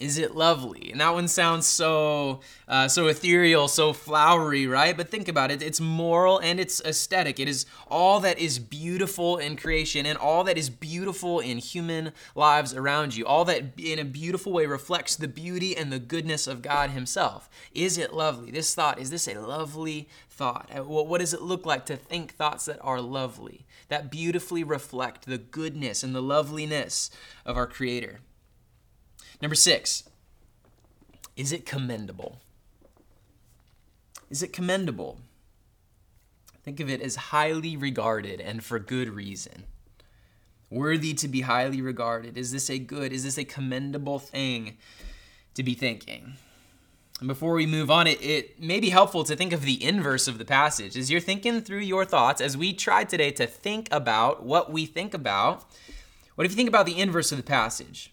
Is 0.00 0.16
it 0.16 0.34
lovely? 0.34 0.90
And 0.90 1.00
that 1.02 1.12
one 1.12 1.28
sounds 1.28 1.66
so 1.66 2.40
uh, 2.66 2.88
so 2.88 3.08
ethereal, 3.08 3.68
so 3.68 3.92
flowery, 3.92 4.66
right? 4.66 4.96
But 4.96 5.10
think 5.10 5.28
about 5.28 5.50
it. 5.50 5.60
It's 5.60 5.78
moral 5.78 6.38
and 6.38 6.58
it's 6.58 6.80
aesthetic. 6.80 7.38
It 7.38 7.48
is 7.48 7.66
all 7.90 8.18
that 8.20 8.38
is 8.38 8.58
beautiful 8.58 9.36
in 9.36 9.56
creation 9.56 10.06
and 10.06 10.16
all 10.16 10.42
that 10.44 10.56
is 10.56 10.70
beautiful 10.70 11.40
in 11.40 11.58
human 11.58 12.12
lives 12.34 12.72
around 12.72 13.14
you. 13.14 13.26
All 13.26 13.44
that 13.44 13.78
in 13.78 13.98
a 13.98 14.04
beautiful 14.04 14.52
way 14.52 14.64
reflects 14.64 15.16
the 15.16 15.28
beauty 15.28 15.76
and 15.76 15.92
the 15.92 15.98
goodness 15.98 16.46
of 16.46 16.62
God 16.62 16.90
Himself. 16.90 17.50
Is 17.74 17.98
it 17.98 18.14
lovely? 18.14 18.50
This 18.50 18.74
thought, 18.74 18.98
is 18.98 19.10
this 19.10 19.28
a 19.28 19.38
lovely 19.38 20.08
thought? 20.30 20.70
Uh, 20.74 20.82
what 20.84 21.18
does 21.18 21.34
it 21.34 21.42
look 21.42 21.66
like 21.66 21.84
to 21.86 21.96
think 21.96 22.32
thoughts 22.32 22.64
that 22.64 22.78
are 22.80 23.02
lovely, 23.02 23.66
that 23.88 24.10
beautifully 24.10 24.64
reflect 24.64 25.26
the 25.26 25.36
goodness 25.36 26.02
and 26.02 26.14
the 26.14 26.22
loveliness 26.22 27.10
of 27.44 27.58
our 27.58 27.66
Creator? 27.66 28.20
Number 29.40 29.54
six, 29.54 30.04
is 31.36 31.52
it 31.52 31.64
commendable? 31.64 32.38
Is 34.28 34.42
it 34.42 34.52
commendable? 34.52 35.18
Think 36.62 36.78
of 36.80 36.90
it 36.90 37.00
as 37.00 37.16
highly 37.16 37.76
regarded 37.76 38.40
and 38.40 38.62
for 38.62 38.78
good 38.78 39.08
reason. 39.08 39.64
Worthy 40.68 41.14
to 41.14 41.26
be 41.26 41.40
highly 41.40 41.80
regarded. 41.80 42.36
Is 42.36 42.52
this 42.52 42.68
a 42.68 42.78
good, 42.78 43.12
is 43.12 43.24
this 43.24 43.38
a 43.38 43.44
commendable 43.44 44.18
thing 44.18 44.76
to 45.54 45.62
be 45.62 45.74
thinking? 45.74 46.34
And 47.18 47.28
before 47.28 47.54
we 47.54 47.66
move 47.66 47.90
on, 47.90 48.06
it, 48.06 48.22
it 48.22 48.60
may 48.60 48.78
be 48.78 48.90
helpful 48.90 49.24
to 49.24 49.36
think 49.36 49.52
of 49.52 49.62
the 49.62 49.82
inverse 49.82 50.28
of 50.28 50.38
the 50.38 50.44
passage. 50.44 50.96
As 50.96 51.10
you're 51.10 51.20
thinking 51.20 51.60
through 51.60 51.80
your 51.80 52.04
thoughts, 52.04 52.40
as 52.40 52.56
we 52.56 52.72
tried 52.72 53.08
today 53.08 53.30
to 53.32 53.46
think 53.46 53.88
about 53.90 54.42
what 54.42 54.70
we 54.70 54.86
think 54.86 55.12
about, 55.12 55.64
what 56.34 56.44
if 56.44 56.52
you 56.52 56.56
think 56.56 56.68
about 56.68 56.86
the 56.86 56.98
inverse 56.98 57.32
of 57.32 57.38
the 57.38 57.44
passage? 57.44 58.12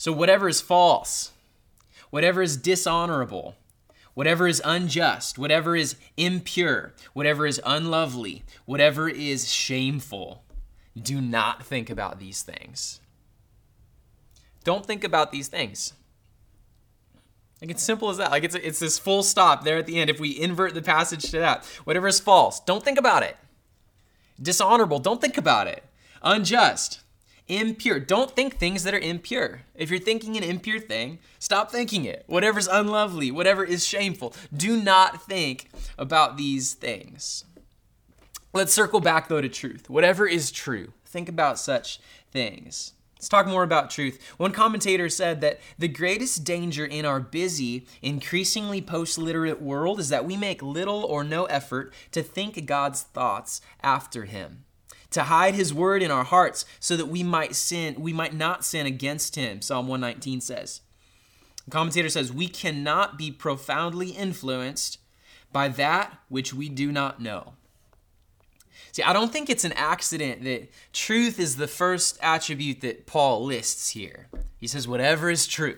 So, 0.00 0.12
whatever 0.12 0.48
is 0.48 0.62
false, 0.62 1.32
whatever 2.08 2.40
is 2.40 2.56
dishonorable, 2.56 3.56
whatever 4.14 4.48
is 4.48 4.62
unjust, 4.64 5.38
whatever 5.38 5.76
is 5.76 5.94
impure, 6.16 6.94
whatever 7.12 7.46
is 7.46 7.60
unlovely, 7.66 8.42
whatever 8.64 9.10
is 9.10 9.52
shameful, 9.52 10.42
do 10.96 11.20
not 11.20 11.66
think 11.66 11.90
about 11.90 12.18
these 12.18 12.40
things. 12.40 13.00
Don't 14.64 14.86
think 14.86 15.04
about 15.04 15.32
these 15.32 15.48
things. 15.48 15.92
Like 17.60 17.70
it's 17.70 17.82
simple 17.82 18.08
as 18.08 18.16
that. 18.16 18.30
Like 18.30 18.44
it's 18.44 18.54
it's 18.54 18.78
this 18.78 18.98
full 18.98 19.22
stop 19.22 19.64
there 19.64 19.76
at 19.76 19.84
the 19.84 20.00
end. 20.00 20.08
If 20.08 20.18
we 20.18 20.40
invert 20.40 20.72
the 20.72 20.80
passage 20.80 21.30
to 21.30 21.40
that, 21.40 21.66
whatever 21.84 22.08
is 22.08 22.20
false, 22.20 22.58
don't 22.60 22.82
think 22.82 22.98
about 22.98 23.22
it. 23.22 23.36
Dishonorable, 24.40 25.00
don't 25.00 25.20
think 25.20 25.36
about 25.36 25.66
it. 25.66 25.84
Unjust, 26.22 27.00
impure. 27.50 27.98
Don't 27.98 28.30
think 28.30 28.56
things 28.56 28.84
that 28.84 28.94
are 28.94 28.98
impure. 28.98 29.62
If 29.74 29.90
you're 29.90 29.98
thinking 29.98 30.36
an 30.36 30.44
impure 30.44 30.78
thing, 30.78 31.18
stop 31.38 31.70
thinking 31.70 32.04
it. 32.04 32.24
Whatever's 32.26 32.68
unlovely, 32.68 33.30
whatever 33.30 33.64
is 33.64 33.84
shameful, 33.84 34.34
do 34.56 34.80
not 34.80 35.22
think 35.22 35.68
about 35.98 36.36
these 36.36 36.74
things. 36.74 37.44
Let's 38.52 38.72
circle 38.72 39.00
back 39.00 39.28
though 39.28 39.40
to 39.40 39.48
truth. 39.48 39.90
Whatever 39.90 40.26
is 40.26 40.50
true, 40.50 40.92
think 41.04 41.28
about 41.28 41.58
such 41.58 42.00
things. 42.30 42.94
Let's 43.16 43.28
talk 43.28 43.46
more 43.46 43.64
about 43.64 43.90
truth. 43.90 44.18
One 44.38 44.52
commentator 44.52 45.10
said 45.10 45.42
that 45.42 45.60
the 45.78 45.88
greatest 45.88 46.42
danger 46.42 46.86
in 46.86 47.04
our 47.04 47.20
busy, 47.20 47.86
increasingly 48.00 48.80
post 48.80 49.18
literate 49.18 49.60
world 49.60 50.00
is 50.00 50.08
that 50.08 50.24
we 50.24 50.38
make 50.38 50.62
little 50.62 51.04
or 51.04 51.22
no 51.22 51.44
effort 51.44 51.92
to 52.12 52.22
think 52.22 52.64
God's 52.64 53.02
thoughts 53.02 53.60
after 53.82 54.24
Him 54.24 54.64
to 55.10 55.24
hide 55.24 55.54
his 55.54 55.74
word 55.74 56.02
in 56.02 56.10
our 56.10 56.24
hearts 56.24 56.64
so 56.78 56.96
that 56.96 57.06
we 57.06 57.22
might 57.22 57.54
sin 57.54 57.94
we 57.98 58.12
might 58.12 58.34
not 58.34 58.64
sin 58.64 58.86
against 58.86 59.36
him 59.36 59.60
psalm 59.60 59.88
119 59.88 60.40
says 60.40 60.80
the 61.64 61.70
commentator 61.70 62.08
says 62.08 62.32
we 62.32 62.48
cannot 62.48 63.18
be 63.18 63.30
profoundly 63.30 64.10
influenced 64.10 64.98
by 65.52 65.68
that 65.68 66.18
which 66.28 66.54
we 66.54 66.68
do 66.68 66.92
not 66.92 67.20
know 67.20 67.54
see 68.92 69.02
i 69.02 69.12
don't 69.12 69.32
think 69.32 69.50
it's 69.50 69.64
an 69.64 69.72
accident 69.72 70.44
that 70.44 70.68
truth 70.92 71.38
is 71.38 71.56
the 71.56 71.68
first 71.68 72.18
attribute 72.22 72.80
that 72.80 73.06
paul 73.06 73.44
lists 73.44 73.90
here 73.90 74.28
he 74.58 74.66
says 74.66 74.86
whatever 74.86 75.30
is 75.30 75.46
true 75.46 75.76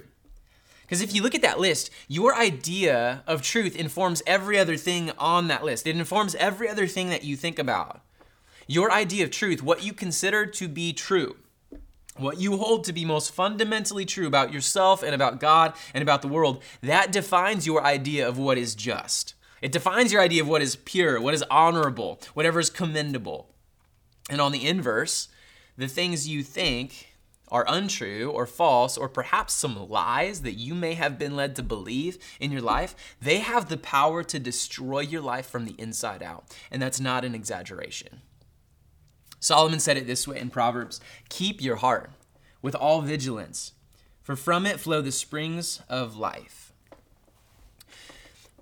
because 0.93 1.01
if 1.01 1.15
you 1.15 1.23
look 1.23 1.35
at 1.35 1.41
that 1.41 1.59
list, 1.59 1.89
your 2.07 2.35
idea 2.35 3.23
of 3.27 3.41
truth 3.41 3.75
informs 3.75 4.23
every 4.27 4.59
other 4.59 4.77
thing 4.77 5.11
on 5.17 5.49
that 5.49 5.65
list. 5.65 5.87
It 5.87 5.97
informs 5.97 6.35
every 6.35 6.69
other 6.69 6.87
thing 6.87 7.09
that 7.09 7.25
you 7.25 7.35
think 7.35 7.59
about. 7.59 8.03
Your 8.67 8.91
idea 8.93 9.25
of 9.25 9.31
truth, 9.31 9.63
what 9.63 9.85
you 9.85 9.93
consider 9.93 10.47
to 10.47 10.69
be 10.69 10.93
true, 10.93 11.37
what 12.17 12.39
you 12.39 12.57
hold 12.57 12.85
to 12.85 12.93
be 12.93 13.05
most 13.05 13.33
fundamentally 13.33 14.05
true 14.05 14.27
about 14.27 14.53
yourself 14.53 15.03
and 15.03 15.15
about 15.15 15.41
God 15.41 15.75
and 15.95 16.03
about 16.03 16.23
the 16.23 16.29
world, 16.29 16.63
that 16.83 17.13
defines 17.13 17.67
your 17.67 17.83
idea 17.83 18.29
of 18.29 18.39
what 18.39 18.59
is 18.59 18.75
just. 18.75 19.35
It 19.61 19.73
defines 19.73 20.13
your 20.13 20.21
idea 20.21 20.43
of 20.43 20.49
what 20.49 20.63
is 20.63 20.77
pure, 20.77 21.21
what 21.21 21.35
is 21.35 21.45
honorable, 21.51 22.21
whatever 22.35 22.61
is 22.61 22.71
commendable. 22.71 23.55
And 24.29 24.41
on 24.41 24.53
the 24.53 24.67
inverse, 24.67 25.29
the 25.77 25.89
things 25.89 26.29
you 26.29 26.43
think 26.43 27.09
are 27.49 27.65
untrue 27.69 28.31
or 28.31 28.47
false 28.47 28.97
or 28.97 29.09
perhaps 29.09 29.53
some 29.53 29.89
lies 29.89 30.43
that 30.43 30.55
you 30.55 30.75
may 30.75 30.95
have 30.95 31.19
been 31.19 31.37
led 31.37 31.55
to 31.55 31.63
believe 31.63 32.19
in 32.41 32.51
your 32.51 32.63
life, 32.63 32.95
they 33.21 33.39
have 33.39 33.69
the 33.69 33.77
power 33.77 34.25
to 34.25 34.39
destroy 34.39 35.01
your 35.01 35.21
life 35.21 35.47
from 35.47 35.67
the 35.67 35.75
inside 35.79 36.23
out. 36.23 36.45
And 36.71 36.81
that's 36.81 36.99
not 36.99 37.25
an 37.25 37.35
exaggeration. 37.35 38.23
Solomon 39.43 39.81
said 39.81 39.97
it 39.97 40.07
this 40.07 40.27
way 40.27 40.39
in 40.39 40.49
Proverbs 40.51 41.01
Keep 41.29 41.61
your 41.61 41.77
heart 41.77 42.11
with 42.63 42.77
all 42.77 43.03
vigilance, 43.03 43.73
for 44.23 44.37
from 44.37 44.65
it 44.65 44.79
flow 44.79 45.03
the 45.03 45.11
springs 45.11 45.83
of 45.89 46.17
life. 46.17 46.73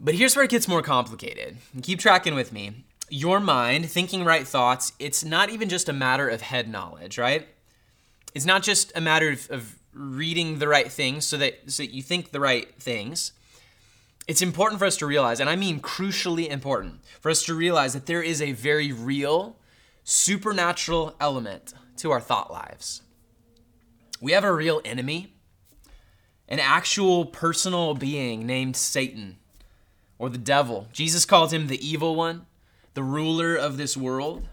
But 0.00 0.14
here's 0.14 0.34
where 0.34 0.46
it 0.46 0.50
gets 0.50 0.66
more 0.66 0.80
complicated. 0.80 1.58
Keep 1.82 2.00
tracking 2.00 2.34
with 2.34 2.50
me. 2.50 2.84
Your 3.10 3.40
mind, 3.40 3.90
thinking 3.90 4.24
right 4.24 4.48
thoughts, 4.48 4.92
it's 4.98 5.22
not 5.22 5.50
even 5.50 5.68
just 5.68 5.90
a 5.90 5.92
matter 5.92 6.28
of 6.28 6.40
head 6.40 6.66
knowledge, 6.66 7.18
right? 7.18 7.46
It's 8.34 8.46
not 8.46 8.62
just 8.62 8.90
a 8.96 9.02
matter 9.02 9.30
of, 9.30 9.50
of 9.50 9.78
reading 9.92 10.60
the 10.60 10.68
right 10.68 10.90
things 10.90 11.26
so 11.26 11.36
that, 11.36 11.70
so 11.70 11.82
that 11.82 11.92
you 11.92 12.02
think 12.02 12.30
the 12.30 12.40
right 12.40 12.74
things. 12.80 13.32
It's 14.26 14.40
important 14.40 14.78
for 14.78 14.86
us 14.86 14.96
to 14.98 15.06
realize, 15.06 15.40
and 15.40 15.50
I 15.50 15.56
mean 15.56 15.80
crucially 15.80 16.48
important, 16.48 17.00
for 17.20 17.30
us 17.30 17.42
to 17.44 17.54
realize 17.54 17.92
that 17.92 18.06
there 18.06 18.22
is 18.22 18.40
a 18.40 18.52
very 18.52 18.92
real 18.92 19.56
supernatural 20.10 21.14
element 21.20 21.72
to 21.96 22.10
our 22.10 22.20
thought 22.20 22.50
lives. 22.50 23.02
We 24.20 24.32
have 24.32 24.42
a 24.42 24.52
real 24.52 24.80
enemy, 24.84 25.36
an 26.48 26.58
actual 26.58 27.26
personal 27.26 27.94
being 27.94 28.44
named 28.44 28.74
Satan 28.74 29.38
or 30.18 30.28
the 30.28 30.36
devil. 30.36 30.88
Jesus 30.92 31.24
called 31.24 31.52
him 31.52 31.68
the 31.68 31.86
evil 31.86 32.16
one, 32.16 32.46
the 32.94 33.04
ruler 33.04 33.54
of 33.54 33.76
this 33.76 33.96
world. 33.96 34.48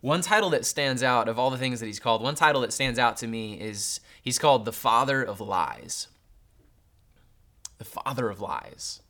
One 0.00 0.20
title 0.20 0.50
that 0.50 0.66
stands 0.66 1.04
out 1.04 1.28
of 1.28 1.38
all 1.38 1.50
the 1.50 1.56
things 1.56 1.78
that 1.78 1.86
he's 1.86 2.00
called, 2.00 2.20
one 2.20 2.34
title 2.34 2.62
that 2.62 2.72
stands 2.72 2.98
out 2.98 3.18
to 3.18 3.28
me 3.28 3.54
is 3.54 4.00
he's 4.20 4.40
called 4.40 4.64
the 4.64 4.72
father 4.72 5.22
of 5.22 5.40
lies. 5.40 6.08
The 7.78 7.84
father 7.84 8.28
of 8.28 8.40
lies. 8.40 9.00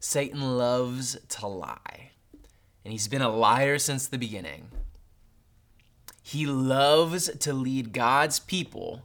Satan 0.00 0.58
loves 0.58 1.16
to 1.28 1.46
lie 1.46 2.10
and 2.88 2.94
he's 2.94 3.06
been 3.06 3.20
a 3.20 3.28
liar 3.28 3.78
since 3.78 4.06
the 4.06 4.16
beginning. 4.16 4.68
He 6.22 6.46
loves 6.46 7.28
to 7.36 7.52
lead 7.52 7.92
God's 7.92 8.40
people 8.40 9.02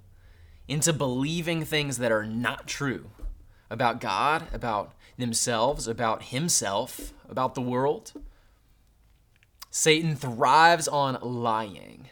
into 0.69 0.93
believing 0.93 1.65
things 1.65 1.97
that 1.97 2.09
are 2.09 2.25
not 2.25 2.65
true 2.65 3.09
about 3.69 3.99
God, 3.99 4.47
about 4.53 4.93
themselves, 5.17 5.85
about 5.85 6.23
himself, 6.23 7.11
about 7.27 7.55
the 7.55 7.61
world. 7.61 8.13
Satan 9.69 10.15
thrives 10.15 10.87
on 10.87 11.17
lying. 11.21 12.07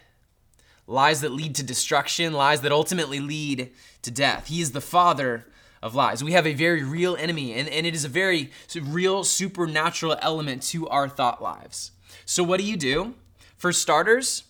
Lies 0.88 1.22
that 1.22 1.32
lead 1.32 1.56
to 1.56 1.64
destruction, 1.64 2.34
lies 2.34 2.60
that 2.60 2.74
ultimately 2.74 3.22
lead 3.22 3.72
to 4.02 4.12
death. 4.12 4.48
He 4.48 4.60
is 4.60 4.74
the 4.74 4.82
father 4.82 5.46
of 5.82 5.96
lies. 5.96 6.24
We 6.24 6.34
have 6.34 6.48
a 6.48 6.54
very 6.54 6.84
real 6.84 7.16
enemy, 7.16 7.54
and, 7.54 7.68
and 7.68 7.86
it 7.86 7.94
is 7.94 8.06
a 8.06 8.10
very 8.10 8.52
real 8.80 9.24
supernatural 9.24 10.18
element 10.22 10.64
to 10.64 10.88
our 10.90 11.10
thought 11.10 11.42
lives. 11.42 11.92
So, 12.26 12.44
what 12.44 12.60
do 12.60 12.66
you 12.66 12.78
do? 12.78 13.16
For 13.58 13.74
starters, 13.74 14.44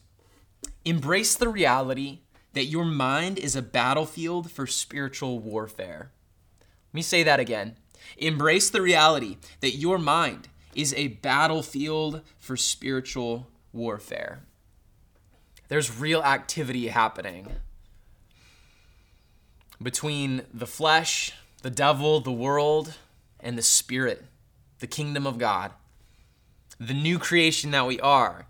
embrace 0.86 1.36
the 1.36 1.50
reality 1.50 2.20
that 2.54 2.66
your 2.66 2.86
mind 2.86 3.40
is 3.40 3.56
a 3.56 3.62
battlefield 3.62 4.52
for 4.52 4.68
spiritual 4.68 5.40
warfare. 5.40 6.12
Let 6.90 6.94
me 6.94 7.02
say 7.02 7.24
that 7.24 7.40
again. 7.40 7.78
Embrace 8.18 8.70
the 8.70 8.82
reality 8.82 9.38
that 9.62 9.78
your 9.78 9.98
mind 9.98 10.50
is 10.76 10.94
a 10.94 11.08
battlefield 11.08 12.22
for 12.38 12.58
spiritual 12.58 13.48
warfare. 13.72 14.44
There's 15.70 15.98
real 15.98 16.22
activity 16.22 16.88
happening 16.88 17.48
between 19.82 20.44
the 20.54 20.68
flesh, 20.68 21.34
the 21.62 21.70
devil, 21.70 22.20
the 22.20 22.32
world, 22.32 22.96
and 23.40 23.58
the 23.58 23.64
spirit, 23.64 24.24
the 24.80 24.88
kingdom 24.88 25.26
of 25.26 25.38
God, 25.38 25.72
the 26.80 26.94
new 26.94 27.20
creation 27.20 27.72
that 27.72 27.88
we 27.88 28.00
are 28.00 28.46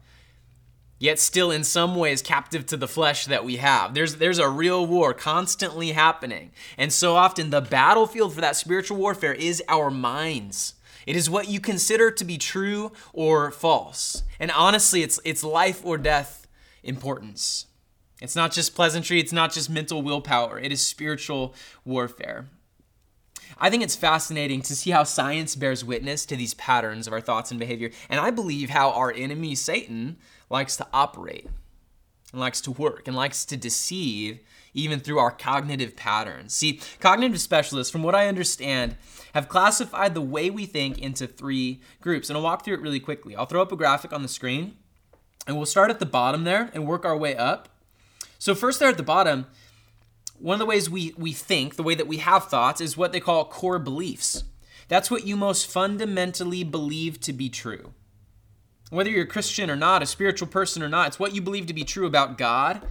yet 1.02 1.18
still 1.18 1.50
in 1.50 1.64
some 1.64 1.96
ways 1.96 2.22
captive 2.22 2.64
to 2.68 2.78
the 2.78 2.88
flesh 2.88 3.26
that 3.26 3.44
we 3.44 3.58
have. 3.58 3.96
There's 3.96 4.18
there's 4.18 4.38
a 4.38 4.48
real 4.48 4.86
war 4.86 5.14
constantly 5.14 5.94
happening. 5.94 6.52
And 6.78 6.94
so 6.94 7.16
often 7.16 7.50
the 7.50 7.60
battlefield 7.60 8.36
for 8.36 8.42
that 8.42 8.56
spiritual 8.56 8.98
warfare 8.98 9.34
is 9.34 9.64
our 9.68 9.90
minds. 9.90 10.76
It 11.08 11.16
is 11.16 11.28
what 11.28 11.50
you 11.50 11.60
consider 11.60 12.12
to 12.12 12.24
be 12.24 12.38
true 12.38 12.92
or 13.12 13.50
false. 13.50 14.22
And 14.40 14.52
honestly, 14.52 15.02
it's 15.02 15.20
it's 15.26 15.44
life 15.44 15.82
or 15.84 15.98
death 15.98 16.48
importance. 16.84 17.66
It's 18.22 18.36
not 18.36 18.52
just 18.52 18.76
pleasantry, 18.76 19.20
it's 19.20 19.34
not 19.34 19.52
just 19.52 19.70
mental 19.70 20.02
willpower. 20.02 20.60
It 20.60 20.72
is 20.72 20.82
spiritual 20.86 21.56
warfare. 21.84 22.48
I 23.58 23.70
think 23.70 23.84
it's 23.84 23.96
fascinating 23.96 24.62
to 24.64 24.76
see 24.76 24.92
how 24.92 25.04
science 25.04 25.56
bears 25.56 25.84
witness 25.84 26.26
to 26.28 26.36
these 26.36 26.54
patterns 26.54 27.08
of 27.08 27.14
our 27.14 27.22
thoughts 27.22 27.52
and 27.52 27.60
behavior. 27.60 27.92
And 28.10 28.20
I 28.20 28.32
believe 28.32 28.70
how 28.70 28.92
our 28.92 29.12
enemy, 29.12 29.56
Satan, 29.56 30.18
likes 30.50 30.78
to 30.78 30.88
operate 30.94 31.50
and 32.32 32.40
likes 32.40 32.62
to 32.62 32.72
work 32.72 33.08
and 33.08 33.16
likes 33.16 33.44
to 33.46 33.58
deceive 33.58 34.40
even 34.74 35.00
through 35.00 35.20
our 35.20 35.32
cognitive 35.32 35.96
patterns. 35.96 36.54
See, 36.54 36.80
cognitive 37.00 37.42
specialists, 37.42 37.92
from 37.92 38.04
what 38.04 38.16
I 38.16 38.28
understand, 38.28 38.96
have 39.34 39.50
classified 39.50 40.14
the 40.14 40.22
way 40.22 40.50
we 40.50 40.66
think 40.66 40.98
into 40.98 41.28
three 41.28 41.82
groups. 42.00 42.30
And 42.30 42.38
I'll 42.38 42.44
walk 42.44 42.64
through 42.64 42.76
it 42.76 42.82
really 42.82 43.00
quickly. 43.00 43.36
I'll 43.36 43.46
throw 43.46 43.62
up 43.62 43.72
a 43.72 43.76
graphic 43.76 44.14
on 44.14 44.22
the 44.22 44.28
screen 44.28 44.78
and 45.46 45.58
we'll 45.58 45.66
start 45.66 45.90
at 45.90 46.00
the 46.00 46.06
bottom 46.06 46.44
there 46.44 46.70
and 46.74 46.88
work 46.88 47.06
our 47.06 47.18
way 47.18 47.36
up. 47.36 47.70
So, 48.42 48.56
first, 48.56 48.80
there 48.80 48.90
at 48.90 48.98
the 48.98 49.04
bottom, 49.04 49.46
one 50.40 50.56
of 50.56 50.60
the 50.60 50.66
ways 50.66 50.90
we, 50.90 51.14
we 51.18 51.32
think, 51.32 51.76
the 51.76 51.84
way 51.84 51.96
that 51.96 52.08
we 52.08 52.18
have 52.18 52.46
thoughts, 52.46 52.82
is 52.82 52.98
what 52.98 53.12
they 53.12 53.20
call 53.20 53.46
core 53.46 53.80
beliefs. 53.80 54.44
That's 54.88 55.12
what 55.12 55.26
you 55.26 55.38
most 55.38 55.68
fundamentally 55.68 56.64
believe 56.64 57.22
to 57.22 57.34
be 57.34 57.50
true 57.50 57.94
whether 58.92 59.10
you're 59.10 59.24
a 59.24 59.28
Christian 59.28 59.72
or 59.72 59.76
not, 59.76 60.04
a 60.04 60.06
spiritual 60.06 60.50
person 60.50 60.84
or 60.84 60.90
not, 60.90 61.08
it's 61.08 61.20
what 61.20 61.34
you 61.34 61.42
believe 61.42 61.66
to 61.68 61.74
be 61.74 61.86
true 61.86 62.06
about 62.06 62.38
God, 62.38 62.82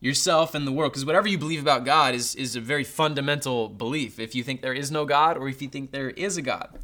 yourself, 0.00 0.54
and 0.54 0.66
the 0.66 0.72
world. 0.72 0.92
Because 0.92 1.04
whatever 1.04 1.28
you 1.28 1.38
believe 1.38 1.60
about 1.60 1.84
God 1.84 2.14
is, 2.14 2.34
is 2.34 2.56
a 2.56 2.60
very 2.60 2.82
fundamental 2.82 3.68
belief. 3.68 4.18
If 4.18 4.34
you 4.34 4.42
think 4.42 4.62
there 4.62 4.72
is 4.72 4.90
no 4.90 5.04
God 5.04 5.36
or 5.36 5.48
if 5.48 5.60
you 5.60 5.68
think 5.68 5.92
there 5.92 6.10
is 6.10 6.38
a 6.38 6.42
God. 6.42 6.78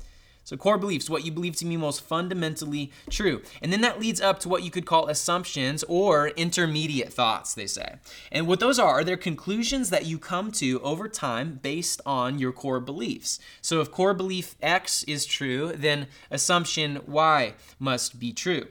So, 0.47 0.57
core 0.57 0.79
beliefs, 0.79 1.11
what 1.11 1.25
you 1.25 1.33
believe 1.33 1.57
to 1.57 1.65
be 1.65 1.77
most 1.77 2.03
fundamentally 2.03 2.93
true. 3.11 3.43
And 3.61 3.73
then 3.73 3.81
that 3.81 3.99
leads 3.99 4.21
up 4.21 4.39
to 4.41 4.49
what 4.49 4.63
you 4.63 4.71
could 4.71 4.87
call 4.87 5.09
assumptions 5.09 5.83
or 5.89 6.29
intermediate 6.29 7.13
thoughts, 7.13 7.53
they 7.53 7.67
say. 7.67 7.97
And 8.31 8.47
what 8.47 8.61
those 8.61 8.79
are, 8.79 9.01
are 9.01 9.03
they're 9.03 9.17
conclusions 9.17 9.91
that 9.91 10.07
you 10.07 10.21
come 10.21 10.53
to 10.53 10.81
over 10.83 11.09
time 11.09 11.59
based 11.61 12.01
on 12.07 12.39
your 12.39 12.53
core 12.53 12.79
beliefs. 12.79 13.41
So, 13.61 13.81
if 13.81 13.91
core 13.91 14.15
belief 14.15 14.55
X 14.63 15.03
is 15.03 15.27
true, 15.27 15.73
then 15.75 16.07
assumption 16.31 17.01
Y 17.09 17.55
must 17.81 18.21
be 18.21 18.33
true. 18.33 18.69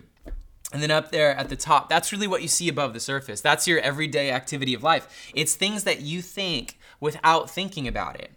And 0.72 0.82
then 0.82 0.92
up 0.92 1.12
there 1.12 1.36
at 1.36 1.50
the 1.50 1.58
top, 1.58 1.90
that's 1.90 2.14
really 2.14 2.26
what 2.26 2.42
you 2.42 2.48
see 2.48 2.70
above 2.70 2.94
the 2.94 3.02
surface. 3.02 3.42
That's 3.42 3.68
your 3.68 3.80
everyday 3.82 4.32
activity 4.32 4.74
of 4.74 4.82
life. 4.82 5.30
It's 5.36 5.56
things 5.56 5.84
that 5.84 6.00
you 6.00 6.22
think 6.22 6.80
without 7.02 7.50
thinking 7.50 7.86
about 7.86 8.18
it. 8.18 8.32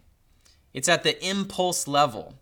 It's 0.75 0.88
at 0.88 1.04
the 1.04 1.25
impulse 1.25 1.87
level 1.87 2.35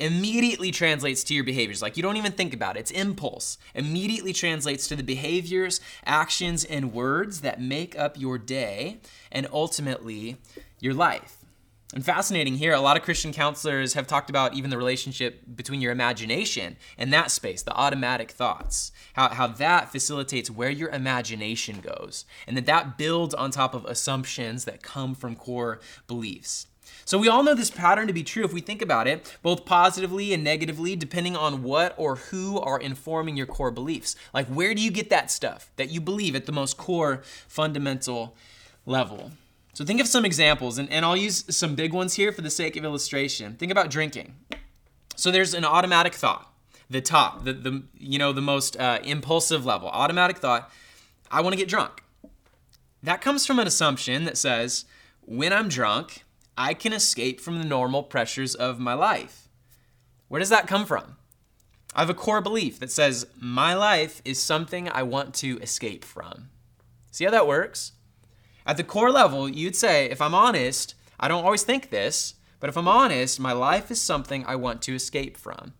immediately 0.00 0.70
translates 0.70 1.22
to 1.24 1.34
your 1.34 1.44
behaviors. 1.44 1.82
Like 1.82 1.96
you 1.96 2.02
don't 2.02 2.16
even 2.16 2.32
think 2.32 2.54
about 2.54 2.76
it. 2.76 2.80
It's 2.80 2.90
impulse. 2.90 3.58
Immediately 3.74 4.32
translates 4.32 4.88
to 4.88 4.96
the 4.96 5.02
behaviors, 5.02 5.80
actions, 6.04 6.64
and 6.64 6.92
words 6.92 7.42
that 7.42 7.60
make 7.60 7.98
up 7.98 8.18
your 8.18 8.38
day 8.38 9.00
and 9.30 9.46
ultimately 9.52 10.38
your 10.80 10.94
life. 10.94 11.36
And 11.92 12.04
fascinating 12.04 12.54
here, 12.54 12.72
a 12.72 12.80
lot 12.80 12.96
of 12.96 13.02
Christian 13.02 13.32
counselors 13.32 13.94
have 13.94 14.06
talked 14.06 14.30
about 14.30 14.54
even 14.54 14.70
the 14.70 14.78
relationship 14.78 15.42
between 15.56 15.80
your 15.80 15.90
imagination 15.90 16.76
and 16.96 17.12
that 17.12 17.32
space, 17.32 17.62
the 17.62 17.74
automatic 17.74 18.30
thoughts, 18.30 18.92
how, 19.14 19.30
how 19.30 19.48
that 19.48 19.90
facilitates 19.90 20.48
where 20.48 20.70
your 20.70 20.90
imagination 20.90 21.80
goes, 21.80 22.26
and 22.46 22.56
that 22.56 22.66
that 22.66 22.96
builds 22.96 23.34
on 23.34 23.50
top 23.50 23.74
of 23.74 23.84
assumptions 23.86 24.66
that 24.66 24.84
come 24.84 25.16
from 25.16 25.34
core 25.34 25.80
beliefs. 26.06 26.68
So 27.10 27.18
we 27.18 27.26
all 27.26 27.42
know 27.42 27.56
this 27.56 27.72
pattern 27.72 28.06
to 28.06 28.12
be 28.12 28.22
true 28.22 28.44
if 28.44 28.52
we 28.52 28.60
think 28.60 28.80
about 28.80 29.08
it, 29.08 29.36
both 29.42 29.64
positively 29.64 30.32
and 30.32 30.44
negatively, 30.44 30.94
depending 30.94 31.34
on 31.34 31.64
what 31.64 31.92
or 31.96 32.14
who 32.14 32.60
are 32.60 32.78
informing 32.78 33.36
your 33.36 33.48
core 33.48 33.72
beliefs. 33.72 34.14
Like, 34.32 34.46
where 34.46 34.74
do 34.74 34.80
you 34.80 34.92
get 34.92 35.10
that 35.10 35.28
stuff 35.28 35.72
that 35.74 35.90
you 35.90 36.00
believe 36.00 36.36
at 36.36 36.46
the 36.46 36.52
most 36.52 36.76
core, 36.76 37.22
fundamental 37.48 38.36
level? 38.86 39.32
So 39.72 39.84
think 39.84 40.00
of 40.00 40.06
some 40.06 40.24
examples, 40.24 40.78
and, 40.78 40.88
and 40.88 41.04
I'll 41.04 41.16
use 41.16 41.44
some 41.48 41.74
big 41.74 41.92
ones 41.92 42.14
here 42.14 42.30
for 42.30 42.42
the 42.42 42.48
sake 42.48 42.76
of 42.76 42.84
illustration. 42.84 43.56
Think 43.56 43.72
about 43.72 43.90
drinking. 43.90 44.36
So 45.16 45.32
there's 45.32 45.52
an 45.52 45.64
automatic 45.64 46.14
thought, 46.14 46.54
the 46.88 47.00
top, 47.00 47.42
the, 47.42 47.54
the 47.54 47.82
you 47.98 48.20
know 48.20 48.32
the 48.32 48.40
most 48.40 48.78
uh, 48.78 49.00
impulsive 49.02 49.66
level, 49.66 49.88
automatic 49.88 50.38
thought. 50.38 50.70
I 51.28 51.40
want 51.40 51.54
to 51.54 51.58
get 51.58 51.68
drunk. 51.68 52.04
That 53.02 53.20
comes 53.20 53.46
from 53.46 53.58
an 53.58 53.66
assumption 53.66 54.26
that 54.26 54.38
says 54.38 54.84
when 55.22 55.52
I'm 55.52 55.68
drunk, 55.68 56.22
I 56.60 56.74
can 56.74 56.92
escape 56.92 57.40
from 57.40 57.58
the 57.58 57.64
normal 57.64 58.02
pressures 58.02 58.54
of 58.54 58.78
my 58.78 58.92
life. 58.92 59.48
Where 60.28 60.40
does 60.40 60.50
that 60.50 60.66
come 60.66 60.84
from? 60.84 61.16
I 61.94 62.00
have 62.00 62.10
a 62.10 62.14
core 62.14 62.42
belief 62.42 62.78
that 62.80 62.92
says 62.92 63.26
my 63.40 63.72
life 63.72 64.20
is 64.26 64.42
something 64.42 64.86
I 64.90 65.02
want 65.04 65.32
to 65.36 65.58
escape 65.60 66.04
from. 66.04 66.50
See 67.10 67.24
how 67.24 67.30
that 67.30 67.46
works? 67.46 67.92
At 68.66 68.76
the 68.76 68.84
core 68.84 69.10
level, 69.10 69.48
you'd 69.48 69.74
say, 69.74 70.10
if 70.10 70.20
I'm 70.20 70.34
honest, 70.34 70.94
I 71.18 71.28
don't 71.28 71.46
always 71.46 71.62
think 71.62 71.88
this, 71.88 72.34
but 72.60 72.68
if 72.68 72.76
I'm 72.76 72.86
honest, 72.86 73.40
my 73.40 73.52
life 73.52 73.90
is 73.90 73.98
something 73.98 74.44
I 74.44 74.56
want 74.56 74.82
to 74.82 74.94
escape 74.94 75.38
from. 75.38 75.72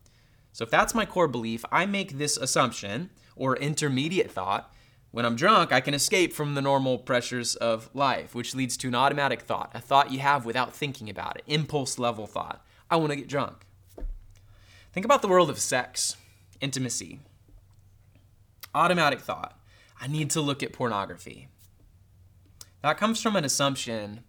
So 0.51 0.63
if 0.63 0.71
that's 0.71 0.95
my 0.95 1.05
core 1.05 1.27
belief, 1.27 1.63
I 1.71 1.85
make 1.85 2.17
this 2.17 2.37
assumption 2.37 3.11
or 3.35 3.55
intermediate 3.55 4.31
thought 4.31 4.73
when 5.11 5.25
I'm 5.25 5.35
drunk, 5.35 5.71
I 5.71 5.81
can 5.81 5.93
escape 5.93 6.33
from 6.33 6.55
the 6.55 6.61
normal 6.61 6.97
pressures 6.97 7.55
of 7.55 7.89
life, 7.93 8.33
which 8.33 8.55
leads 8.55 8.77
to 8.77 8.87
an 8.87 8.95
automatic 8.95 9.41
thought, 9.41 9.71
a 9.73 9.81
thought 9.81 10.11
you 10.11 10.19
have 10.19 10.45
without 10.45 10.73
thinking 10.73 11.09
about 11.09 11.37
it, 11.37 11.43
impulse 11.47 11.99
level 11.99 12.27
thought. 12.27 12.65
I 12.89 12.95
want 12.95 13.11
to 13.11 13.17
get 13.17 13.27
drunk. 13.27 13.65
Think 14.93 15.05
about 15.05 15.21
the 15.21 15.27
world 15.27 15.49
of 15.49 15.59
sex, 15.59 16.15
intimacy. 16.61 17.19
Automatic 18.73 19.19
thought, 19.19 19.59
I 19.99 20.07
need 20.07 20.29
to 20.31 20.41
look 20.41 20.63
at 20.63 20.73
pornography. 20.73 21.49
That 22.81 22.97
comes 22.97 23.21
from 23.21 23.35
an 23.35 23.45
assumption 23.45 24.23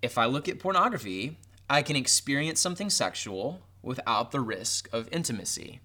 if 0.00 0.16
I 0.16 0.26
look 0.26 0.48
at 0.48 0.58
pornography, 0.58 1.38
I 1.68 1.82
can 1.82 1.96
experience 1.96 2.60
something 2.60 2.88
sexual 2.88 3.62
without 3.82 4.30
the 4.30 4.40
risk 4.40 4.88
of 4.92 5.08
intimacy. 5.12 5.80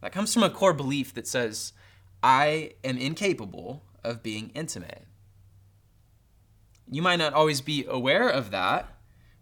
That 0.00 0.12
comes 0.12 0.32
from 0.32 0.42
a 0.42 0.50
core 0.50 0.72
belief 0.72 1.14
that 1.14 1.26
says, 1.26 1.72
I 2.22 2.72
am 2.82 2.98
incapable 2.98 3.82
of 4.02 4.22
being 4.22 4.50
intimate. 4.54 5.06
You 6.90 7.02
might 7.02 7.16
not 7.16 7.34
always 7.34 7.60
be 7.60 7.84
aware 7.88 8.28
of 8.28 8.50
that, 8.50 8.88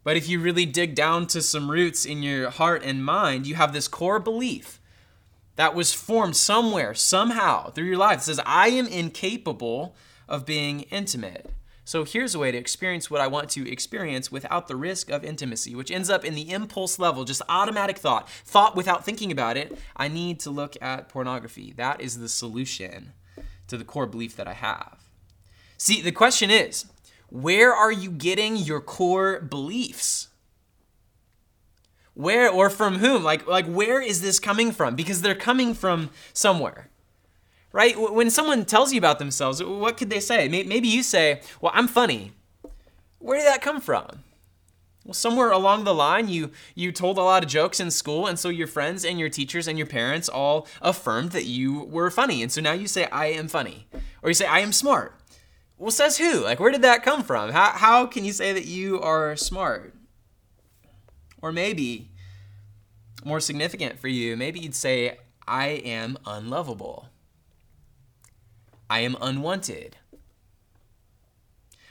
but 0.03 0.17
if 0.17 0.29
you 0.29 0.41
really 0.41 0.67
dig 0.67 0.95
down 0.95 1.27
to 1.29 1.43
some 1.43 1.71
roots 1.71 2.05
in 2.05 2.23
your 2.23 2.51
heart 2.51 2.83
and 2.85 3.05
mind, 3.05 3.47
you 3.47 3.55
have 3.55 3.73
this 3.73 3.89
core 3.89 4.21
belief 4.21 4.81
that 5.57 5.75
was 5.75 5.95
formed 5.95 6.37
somewhere, 6.37 6.95
somehow 6.95 7.71
through 7.71 7.85
your 7.85 7.97
life 7.97 8.19
that 8.19 8.25
says, 8.25 8.41
I 8.45 8.69
am 8.69 8.87
incapable 8.87 9.95
of 10.29 10.47
being 10.47 10.81
intimate. 10.83 11.51
So 11.85 12.05
here's 12.05 12.35
a 12.35 12.39
way 12.39 12.51
to 12.51 12.57
experience 12.57 13.11
what 13.11 13.21
I 13.21 13.27
want 13.27 13.51
to 13.51 13.71
experience 13.71 14.33
without 14.33 14.69
the 14.69 14.77
risk 14.77 15.11
of 15.11 15.23
intimacy, 15.23 15.75
which 15.75 15.91
ends 15.91 16.09
up 16.09 16.25
in 16.25 16.35
the 16.35 16.51
impulse 16.51 16.99
level, 16.99 17.25
just 17.25 17.43
automatic 17.49 17.99
thought, 17.99 18.29
thought 18.29 18.75
without 18.75 19.05
thinking 19.05 19.31
about 19.31 19.59
it. 19.59 19.77
I 19.95 20.09
need 20.09 20.41
to 20.41 20.51
look 20.51 20.77
at 20.81 21.11
pornography. 21.11 21.75
That 21.77 22.01
is 22.01 22.19
the 22.19 22.29
solution 22.29 23.13
to 23.69 23.77
the 23.77 23.85
core 23.85 24.07
belief 24.07 24.35
that 24.37 24.49
I 24.49 24.55
have. 24.55 24.99
See, 25.77 26.01
the 26.01 26.13
question 26.13 26.51
is 26.51 26.87
where 27.29 27.75
are 27.75 27.93
you 27.93 28.11
getting 28.11 28.57
your 28.57 28.81
core 28.81 29.41
beliefs? 29.41 30.29
Where 32.15 32.49
or 32.49 32.71
from 32.71 32.99
whom? 32.99 33.23
Like, 33.23 33.47
like 33.47 33.67
where 33.67 34.01
is 34.01 34.23
this 34.23 34.39
coming 34.39 34.73
from? 34.73 34.95
Because 34.95 35.21
they're 35.21 35.35
coming 35.35 35.75
from 35.75 36.11
somewhere 36.33 36.89
right? 37.75 37.99
When 37.99 38.31
someone 38.31 38.65
tells 38.65 38.93
you 38.93 38.99
about 38.99 39.19
themselves, 39.19 39.63
what 39.63 39.97
could 39.97 40.09
they 40.09 40.21
say? 40.21 40.47
Maybe 40.49 40.87
you 40.87 41.03
say, 41.03 41.41
Well, 41.61 41.73
I'm 41.75 41.89
funny. 41.89 42.33
Where 43.19 43.37
did 43.37 43.49
that 43.49 43.63
come 43.63 43.81
from? 43.81 44.23
Well, 45.05 45.13
somewhere 45.13 45.51
along 45.51 45.85
the 45.85 45.93
line, 45.93 46.29
you, 46.29 46.53
you 46.75 46.93
told 46.93 47.19
a 47.19 47.23
lot 47.23 47.43
of 47.43 47.51
jokes 47.51 47.81
in 47.81 47.91
school, 47.91 48.27
and 48.27 48.39
so 48.39 48.49
your 48.49 48.69
friends 48.69 49.05
and 49.05 49.19
your 49.19 49.29
teachers 49.29 49.67
and 49.67 49.77
your 49.77 49.89
parents 49.89 50.29
all 50.29 50.67
affirmed 50.81 51.33
that 51.33 51.45
you 51.45 51.85
were 51.85 52.11
funny. 52.11 52.43
And 52.43 52.51
so 52.51 52.61
now 52.61 52.73
you 52.73 52.87
say, 52.87 53.07
I 53.07 53.27
am 53.27 53.49
funny. 53.49 53.87
Or 54.23 54.31
you 54.31 54.35
say, 54.35 54.47
I 54.47 54.61
am 54.61 54.73
smart. 54.73 55.19
Well, 55.77 55.91
says 55.91 56.17
who? 56.17 56.41
Like, 56.41 56.61
where 56.61 56.71
did 56.71 56.83
that 56.83 57.03
come 57.03 57.23
from? 57.23 57.51
How, 57.51 57.73
how 57.73 58.07
can 58.07 58.25
you 58.25 58.33
say 58.33 58.53
that 58.53 58.67
you 58.67 59.01
are 59.01 59.37
smart? 59.37 59.95
Or 61.43 61.53
maybe, 61.53 62.11
more 63.25 63.41
significant 63.41 63.99
for 63.99 64.09
you, 64.09 64.37
maybe 64.37 64.61
you'd 64.61 64.75
say, 64.75 65.19
I 65.47 65.69
am 65.69 66.17
unlovable. 66.25 67.09
I 68.89 69.01
am 69.01 69.17
unwanted. 69.21 69.97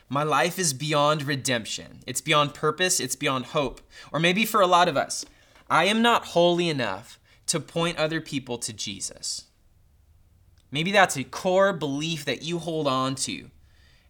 My 0.09 0.23
life 0.23 0.59
is 0.59 0.73
beyond 0.73 1.23
redemption. 1.23 1.99
It's 2.05 2.21
beyond 2.21 2.53
purpose. 2.53 2.99
It's 2.99 3.15
beyond 3.15 3.47
hope. 3.47 3.81
Or 4.11 4.19
maybe 4.19 4.45
for 4.45 4.61
a 4.61 4.67
lot 4.67 4.87
of 4.87 4.95
us, 4.95 5.25
I 5.69 5.85
am 5.85 6.01
not 6.01 6.25
holy 6.27 6.69
enough 6.69 7.19
to 7.47 7.59
point 7.59 7.97
other 7.97 8.21
people 8.21 8.57
to 8.59 8.73
Jesus. 8.73 9.45
Maybe 10.71 10.91
that's 10.91 11.17
a 11.17 11.23
core 11.23 11.73
belief 11.73 12.25
that 12.25 12.43
you 12.43 12.59
hold 12.59 12.87
on 12.87 13.15
to 13.15 13.49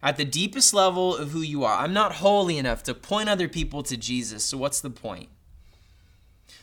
at 0.01 0.17
the 0.17 0.25
deepest 0.25 0.73
level 0.73 1.15
of 1.15 1.31
who 1.31 1.41
you 1.41 1.63
are. 1.63 1.77
I'm 1.77 1.93
not 1.93 2.15
holy 2.15 2.57
enough 2.57 2.83
to 2.83 2.93
point 2.93 3.29
other 3.29 3.47
people 3.47 3.83
to 3.83 3.95
Jesus, 3.95 4.43
so 4.43 4.57
what's 4.57 4.81
the 4.81 4.89
point? 4.89 5.29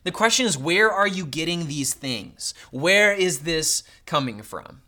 The 0.04 0.12
question 0.12 0.46
is, 0.46 0.56
where 0.56 0.90
are 0.90 1.06
you 1.06 1.26
getting 1.26 1.66
these 1.66 1.94
things? 1.94 2.54
Where 2.70 3.12
is 3.12 3.40
this 3.40 3.83
coming 4.06 4.42
from? 4.42 4.83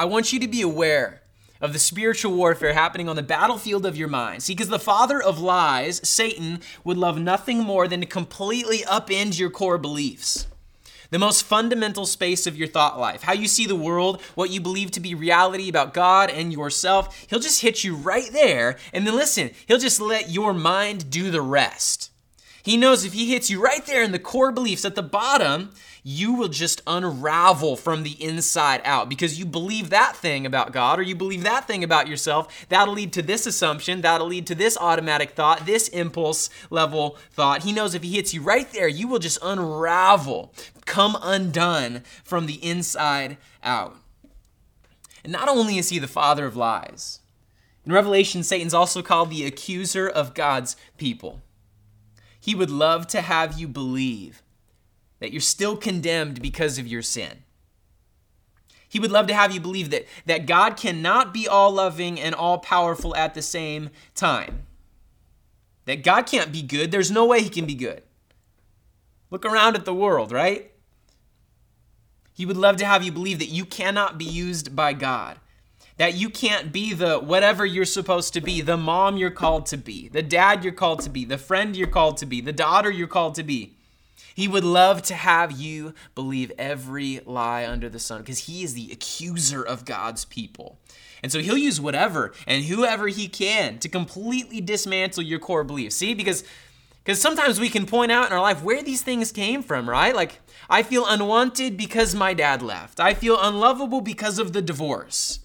I 0.00 0.04
want 0.04 0.32
you 0.32 0.38
to 0.38 0.46
be 0.46 0.62
aware 0.62 1.22
of 1.60 1.72
the 1.72 1.78
spiritual 1.80 2.32
warfare 2.32 2.72
happening 2.72 3.08
on 3.08 3.16
the 3.16 3.22
battlefield 3.22 3.84
of 3.84 3.96
your 3.96 4.06
mind. 4.06 4.44
See, 4.44 4.54
because 4.54 4.68
the 4.68 4.78
father 4.78 5.20
of 5.20 5.40
lies, 5.40 6.00
Satan, 6.08 6.60
would 6.84 6.96
love 6.96 7.18
nothing 7.18 7.58
more 7.58 7.88
than 7.88 8.00
to 8.00 8.06
completely 8.06 8.78
upend 8.78 9.40
your 9.40 9.50
core 9.50 9.76
beliefs. 9.76 10.46
The 11.10 11.18
most 11.18 11.42
fundamental 11.42 12.06
space 12.06 12.46
of 12.46 12.56
your 12.56 12.68
thought 12.68 13.00
life, 13.00 13.22
how 13.22 13.32
you 13.32 13.48
see 13.48 13.66
the 13.66 13.74
world, 13.74 14.22
what 14.36 14.50
you 14.50 14.60
believe 14.60 14.92
to 14.92 15.00
be 15.00 15.16
reality 15.16 15.68
about 15.68 15.94
God 15.94 16.30
and 16.30 16.52
yourself, 16.52 17.26
he'll 17.28 17.40
just 17.40 17.62
hit 17.62 17.82
you 17.82 17.96
right 17.96 18.30
there. 18.30 18.76
And 18.92 19.04
then 19.04 19.16
listen, 19.16 19.50
he'll 19.66 19.78
just 19.78 20.00
let 20.00 20.30
your 20.30 20.54
mind 20.54 21.10
do 21.10 21.32
the 21.32 21.42
rest. 21.42 22.12
He 22.62 22.76
knows 22.76 23.04
if 23.04 23.14
he 23.14 23.32
hits 23.32 23.48
you 23.48 23.60
right 23.60 23.84
there 23.86 24.02
in 24.02 24.12
the 24.12 24.18
core 24.18 24.52
beliefs 24.52 24.84
at 24.84 24.94
the 24.94 25.02
bottom, 25.02 25.70
you 26.08 26.32
will 26.32 26.48
just 26.48 26.80
unravel 26.86 27.76
from 27.76 28.02
the 28.02 28.16
inside 28.24 28.80
out 28.82 29.10
because 29.10 29.38
you 29.38 29.44
believe 29.44 29.90
that 29.90 30.16
thing 30.16 30.46
about 30.46 30.72
God 30.72 30.98
or 30.98 31.02
you 31.02 31.14
believe 31.14 31.42
that 31.42 31.66
thing 31.66 31.84
about 31.84 32.08
yourself. 32.08 32.66
That'll 32.70 32.94
lead 32.94 33.12
to 33.12 33.20
this 33.20 33.46
assumption, 33.46 34.00
that'll 34.00 34.26
lead 34.26 34.46
to 34.46 34.54
this 34.54 34.78
automatic 34.78 35.32
thought, 35.32 35.66
this 35.66 35.86
impulse 35.88 36.48
level 36.70 37.18
thought. 37.32 37.62
He 37.62 37.72
knows 37.72 37.94
if 37.94 38.02
he 38.02 38.14
hits 38.14 38.32
you 38.32 38.40
right 38.40 38.72
there, 38.72 38.88
you 38.88 39.06
will 39.06 39.18
just 39.18 39.38
unravel, 39.42 40.54
come 40.86 41.14
undone 41.20 42.04
from 42.24 42.46
the 42.46 42.66
inside 42.66 43.36
out. 43.62 43.94
And 45.22 45.30
not 45.30 45.50
only 45.50 45.76
is 45.76 45.90
he 45.90 45.98
the 45.98 46.08
father 46.08 46.46
of 46.46 46.56
lies, 46.56 47.20
in 47.84 47.92
Revelation, 47.92 48.42
Satan's 48.42 48.72
also 48.72 49.02
called 49.02 49.28
the 49.28 49.44
accuser 49.44 50.08
of 50.08 50.32
God's 50.32 50.74
people. 50.96 51.42
He 52.40 52.54
would 52.54 52.70
love 52.70 53.06
to 53.08 53.20
have 53.20 53.58
you 53.60 53.68
believe 53.68 54.42
that 55.20 55.32
you're 55.32 55.40
still 55.40 55.76
condemned 55.76 56.40
because 56.40 56.78
of 56.78 56.86
your 56.86 57.02
sin. 57.02 57.42
He 58.88 58.98
would 58.98 59.10
love 59.12 59.26
to 59.26 59.34
have 59.34 59.52
you 59.52 59.60
believe 59.60 59.90
that, 59.90 60.06
that 60.26 60.46
God 60.46 60.76
cannot 60.76 61.34
be 61.34 61.46
all 61.46 61.72
loving 61.72 62.18
and 62.18 62.34
all 62.34 62.58
powerful 62.58 63.14
at 63.16 63.34
the 63.34 63.42
same 63.42 63.90
time. 64.14 64.62
That 65.84 66.02
God 66.02 66.26
can't 66.26 66.52
be 66.52 66.62
good. 66.62 66.90
There's 66.90 67.10
no 67.10 67.26
way 67.26 67.42
he 67.42 67.50
can 67.50 67.66
be 67.66 67.74
good. 67.74 68.02
Look 69.30 69.44
around 69.44 69.76
at 69.76 69.84
the 69.84 69.94
world, 69.94 70.32
right? 70.32 70.70
He 72.32 72.46
would 72.46 72.56
love 72.56 72.76
to 72.76 72.86
have 72.86 73.02
you 73.02 73.12
believe 73.12 73.40
that 73.40 73.46
you 73.46 73.64
cannot 73.64 74.16
be 74.16 74.24
used 74.24 74.74
by 74.74 74.92
God. 74.92 75.38
That 75.96 76.14
you 76.14 76.30
can't 76.30 76.72
be 76.72 76.94
the 76.94 77.18
whatever 77.18 77.66
you're 77.66 77.84
supposed 77.84 78.32
to 78.34 78.40
be, 78.40 78.60
the 78.60 78.76
mom 78.76 79.16
you're 79.16 79.30
called 79.30 79.66
to 79.66 79.76
be, 79.76 80.08
the 80.08 80.22
dad 80.22 80.62
you're 80.62 80.72
called 80.72 81.00
to 81.00 81.10
be, 81.10 81.24
the 81.24 81.36
friend 81.36 81.76
you're 81.76 81.88
called 81.88 82.16
to 82.18 82.26
be, 82.26 82.40
the 82.40 82.52
daughter 82.52 82.90
you're 82.90 83.08
called 83.08 83.34
to 83.34 83.42
be. 83.42 83.77
He 84.38 84.46
would 84.46 84.62
love 84.62 85.02
to 85.02 85.16
have 85.16 85.50
you 85.50 85.94
believe 86.14 86.52
every 86.58 87.18
lie 87.26 87.66
under 87.66 87.88
the 87.88 87.98
sun 87.98 88.20
because 88.20 88.46
he 88.46 88.62
is 88.62 88.72
the 88.72 88.88
accuser 88.92 89.64
of 89.64 89.84
God's 89.84 90.24
people. 90.26 90.78
And 91.24 91.32
so 91.32 91.40
he'll 91.40 91.58
use 91.58 91.80
whatever 91.80 92.32
and 92.46 92.66
whoever 92.66 93.08
he 93.08 93.26
can 93.26 93.80
to 93.80 93.88
completely 93.88 94.60
dismantle 94.60 95.24
your 95.24 95.40
core 95.40 95.64
beliefs. 95.64 95.96
See, 95.96 96.14
because 96.14 96.44
because 97.02 97.20
sometimes 97.20 97.58
we 97.58 97.68
can 97.68 97.84
point 97.84 98.12
out 98.12 98.28
in 98.28 98.32
our 98.32 98.40
life 98.40 98.62
where 98.62 98.80
these 98.80 99.02
things 99.02 99.32
came 99.32 99.60
from, 99.60 99.90
right? 99.90 100.14
Like, 100.14 100.38
I 100.70 100.84
feel 100.84 101.04
unwanted 101.04 101.76
because 101.76 102.14
my 102.14 102.32
dad 102.32 102.62
left. 102.62 103.00
I 103.00 103.14
feel 103.14 103.40
unlovable 103.40 104.02
because 104.02 104.38
of 104.38 104.52
the 104.52 104.62
divorce. 104.62 105.40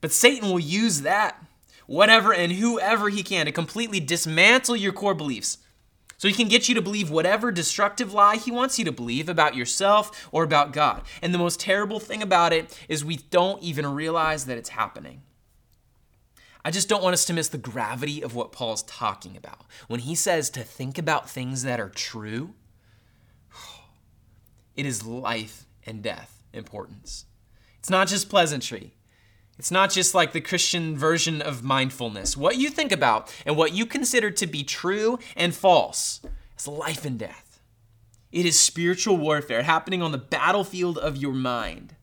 But 0.00 0.12
Satan 0.12 0.48
will 0.48 0.60
use 0.60 1.00
that, 1.00 1.44
whatever 1.88 2.32
and 2.32 2.52
whoever 2.52 3.08
he 3.08 3.24
can, 3.24 3.46
to 3.46 3.52
completely 3.52 3.98
dismantle 3.98 4.76
your 4.76 4.92
core 4.92 5.16
beliefs. 5.16 5.58
So 6.20 6.28
he 6.28 6.34
can 6.34 6.48
get 6.48 6.68
you 6.68 6.74
to 6.74 6.82
believe 6.82 7.08
whatever 7.08 7.50
destructive 7.50 8.12
lie 8.12 8.36
he 8.36 8.50
wants 8.50 8.78
you 8.78 8.84
to 8.84 8.92
believe 8.92 9.30
about 9.30 9.56
yourself 9.56 10.28
or 10.30 10.44
about 10.44 10.70
God. 10.70 11.00
And 11.22 11.32
the 11.32 11.38
most 11.38 11.58
terrible 11.58 11.98
thing 11.98 12.20
about 12.20 12.52
it 12.52 12.78
is 12.90 13.02
we 13.02 13.16
don't 13.30 13.62
even 13.62 13.86
realize 13.86 14.44
that 14.44 14.58
it's 14.58 14.68
happening. 14.68 15.22
I 16.62 16.72
just 16.72 16.90
don't 16.90 17.02
want 17.02 17.14
us 17.14 17.24
to 17.24 17.32
miss 17.32 17.48
the 17.48 17.56
gravity 17.56 18.20
of 18.20 18.34
what 18.34 18.52
Paul's 18.52 18.82
talking 18.82 19.34
about. 19.34 19.64
When 19.88 20.00
he 20.00 20.14
says 20.14 20.50
to 20.50 20.60
think 20.60 20.98
about 20.98 21.30
things 21.30 21.62
that 21.62 21.80
are 21.80 21.88
true, 21.88 22.52
it 24.76 24.84
is 24.84 25.06
life 25.06 25.64
and 25.86 26.02
death 26.02 26.42
importance. 26.52 27.24
It's 27.78 27.88
not 27.88 28.08
just 28.08 28.28
pleasantry. 28.28 28.92
It's 29.60 29.70
not 29.70 29.90
just 29.90 30.14
like 30.14 30.32
the 30.32 30.40
Christian 30.40 30.96
version 30.96 31.42
of 31.42 31.62
mindfulness. 31.62 32.34
What 32.34 32.56
you 32.56 32.70
think 32.70 32.90
about 32.90 33.30
and 33.44 33.58
what 33.58 33.74
you 33.74 33.84
consider 33.84 34.30
to 34.30 34.46
be 34.46 34.64
true 34.64 35.18
and 35.36 35.54
false 35.54 36.22
is 36.58 36.66
life 36.66 37.04
and 37.04 37.18
death. 37.18 37.60
It 38.32 38.46
is 38.46 38.58
spiritual 38.58 39.18
warfare 39.18 39.64
happening 39.64 40.00
on 40.00 40.12
the 40.12 40.16
battlefield 40.16 40.96
of 40.96 41.18
your 41.18 41.34
mind. 41.34 41.94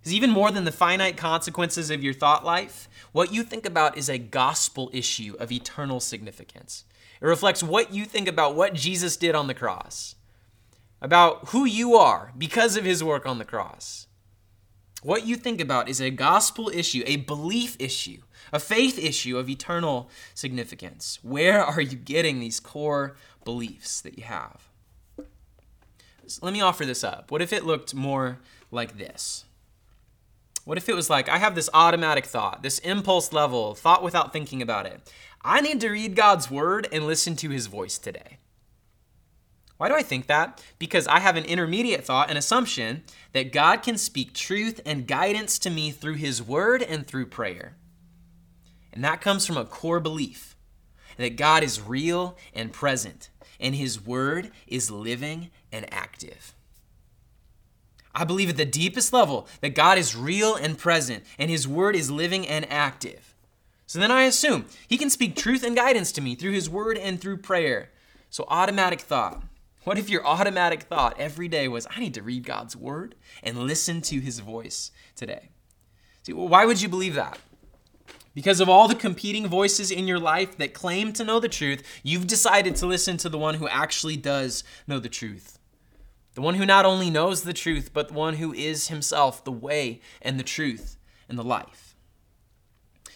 Because 0.00 0.12
even 0.12 0.30
more 0.30 0.50
than 0.50 0.64
the 0.64 0.72
finite 0.72 1.16
consequences 1.16 1.88
of 1.88 2.02
your 2.02 2.14
thought 2.14 2.44
life, 2.44 2.88
what 3.12 3.32
you 3.32 3.44
think 3.44 3.64
about 3.64 3.96
is 3.96 4.08
a 4.08 4.18
gospel 4.18 4.90
issue 4.92 5.36
of 5.38 5.52
eternal 5.52 6.00
significance. 6.00 6.82
It 7.20 7.26
reflects 7.26 7.62
what 7.62 7.94
you 7.94 8.04
think 8.06 8.26
about 8.26 8.56
what 8.56 8.74
Jesus 8.74 9.16
did 9.16 9.36
on 9.36 9.46
the 9.46 9.54
cross, 9.54 10.16
about 11.00 11.50
who 11.50 11.64
you 11.64 11.94
are 11.94 12.32
because 12.36 12.76
of 12.76 12.84
his 12.84 13.04
work 13.04 13.24
on 13.24 13.38
the 13.38 13.44
cross. 13.44 14.08
What 15.02 15.26
you 15.26 15.34
think 15.34 15.60
about 15.60 15.88
is 15.88 16.00
a 16.00 16.10
gospel 16.10 16.68
issue, 16.68 17.02
a 17.06 17.16
belief 17.16 17.76
issue, 17.80 18.18
a 18.52 18.60
faith 18.60 18.98
issue 18.98 19.36
of 19.36 19.48
eternal 19.48 20.08
significance. 20.32 21.18
Where 21.22 21.62
are 21.62 21.80
you 21.80 21.96
getting 21.96 22.38
these 22.38 22.60
core 22.60 23.16
beliefs 23.44 24.00
that 24.02 24.16
you 24.16 24.24
have? 24.24 24.68
Let 26.40 26.52
me 26.52 26.60
offer 26.60 26.86
this 26.86 27.02
up. 27.02 27.32
What 27.32 27.42
if 27.42 27.52
it 27.52 27.66
looked 27.66 27.94
more 27.94 28.38
like 28.70 28.96
this? 28.96 29.44
What 30.64 30.78
if 30.78 30.88
it 30.88 30.94
was 30.94 31.10
like, 31.10 31.28
I 31.28 31.38
have 31.38 31.56
this 31.56 31.68
automatic 31.74 32.24
thought, 32.24 32.62
this 32.62 32.78
impulse 32.78 33.32
level, 33.32 33.74
thought 33.74 34.04
without 34.04 34.32
thinking 34.32 34.62
about 34.62 34.86
it. 34.86 35.12
I 35.42 35.60
need 35.60 35.80
to 35.80 35.90
read 35.90 36.14
God's 36.14 36.48
word 36.48 36.86
and 36.92 37.08
listen 37.08 37.34
to 37.36 37.50
his 37.50 37.66
voice 37.66 37.98
today. 37.98 38.38
Why 39.82 39.88
do 39.88 39.96
I 39.96 40.04
think 40.04 40.28
that? 40.28 40.62
Because 40.78 41.08
I 41.08 41.18
have 41.18 41.34
an 41.34 41.44
intermediate 41.44 42.04
thought, 42.04 42.30
an 42.30 42.36
assumption 42.36 43.02
that 43.32 43.50
God 43.50 43.82
can 43.82 43.98
speak 43.98 44.32
truth 44.32 44.80
and 44.86 45.08
guidance 45.08 45.58
to 45.58 45.70
me 45.70 45.90
through 45.90 46.14
His 46.14 46.40
Word 46.40 46.84
and 46.84 47.04
through 47.04 47.26
prayer. 47.26 47.74
And 48.92 49.02
that 49.02 49.20
comes 49.20 49.44
from 49.44 49.56
a 49.56 49.64
core 49.64 49.98
belief 49.98 50.54
that 51.16 51.34
God 51.34 51.64
is 51.64 51.82
real 51.82 52.38
and 52.54 52.72
present, 52.72 53.28
and 53.58 53.74
His 53.74 54.00
Word 54.00 54.52
is 54.68 54.88
living 54.88 55.50
and 55.72 55.92
active. 55.92 56.54
I 58.14 58.22
believe 58.22 58.50
at 58.50 58.56
the 58.58 58.64
deepest 58.64 59.12
level 59.12 59.48
that 59.62 59.74
God 59.74 59.98
is 59.98 60.14
real 60.14 60.54
and 60.54 60.78
present, 60.78 61.24
and 61.40 61.50
His 61.50 61.66
Word 61.66 61.96
is 61.96 62.08
living 62.08 62.46
and 62.46 62.70
active. 62.70 63.34
So 63.88 63.98
then 63.98 64.12
I 64.12 64.22
assume 64.26 64.66
He 64.86 64.96
can 64.96 65.10
speak 65.10 65.34
truth 65.34 65.64
and 65.64 65.74
guidance 65.74 66.12
to 66.12 66.20
me 66.20 66.36
through 66.36 66.52
His 66.52 66.70
Word 66.70 66.96
and 66.96 67.20
through 67.20 67.38
prayer. 67.38 67.90
So, 68.30 68.46
automatic 68.48 69.00
thought 69.00 69.42
what 69.84 69.98
if 69.98 70.08
your 70.08 70.26
automatic 70.26 70.82
thought 70.82 71.18
every 71.18 71.48
day 71.48 71.68
was, 71.68 71.86
I 71.94 72.00
need 72.00 72.14
to 72.14 72.22
read 72.22 72.44
God's 72.44 72.76
word 72.76 73.14
and 73.42 73.58
listen 73.58 74.00
to 74.02 74.20
his 74.20 74.38
voice 74.38 74.90
today? 75.16 75.50
See, 76.22 76.32
why 76.32 76.64
would 76.66 76.80
you 76.80 76.88
believe 76.88 77.14
that? 77.14 77.38
Because 78.34 78.60
of 78.60 78.68
all 78.68 78.88
the 78.88 78.94
competing 78.94 79.46
voices 79.46 79.90
in 79.90 80.06
your 80.06 80.18
life 80.18 80.56
that 80.56 80.72
claim 80.72 81.12
to 81.14 81.24
know 81.24 81.38
the 81.38 81.48
truth, 81.48 81.82
you've 82.02 82.26
decided 82.26 82.76
to 82.76 82.86
listen 82.86 83.16
to 83.18 83.28
the 83.28 83.38
one 83.38 83.56
who 83.56 83.68
actually 83.68 84.16
does 84.16 84.64
know 84.86 84.98
the 84.98 85.08
truth. 85.08 85.58
The 86.34 86.40
one 86.40 86.54
who 86.54 86.64
not 86.64 86.86
only 86.86 87.10
knows 87.10 87.42
the 87.42 87.52
truth, 87.52 87.90
but 87.92 88.08
the 88.08 88.14
one 88.14 88.36
who 88.36 88.54
is 88.54 88.88
himself 88.88 89.44
the 89.44 89.52
way 89.52 90.00
and 90.22 90.38
the 90.38 90.44
truth 90.44 90.96
and 91.28 91.38
the 91.38 91.44
life. 91.44 91.94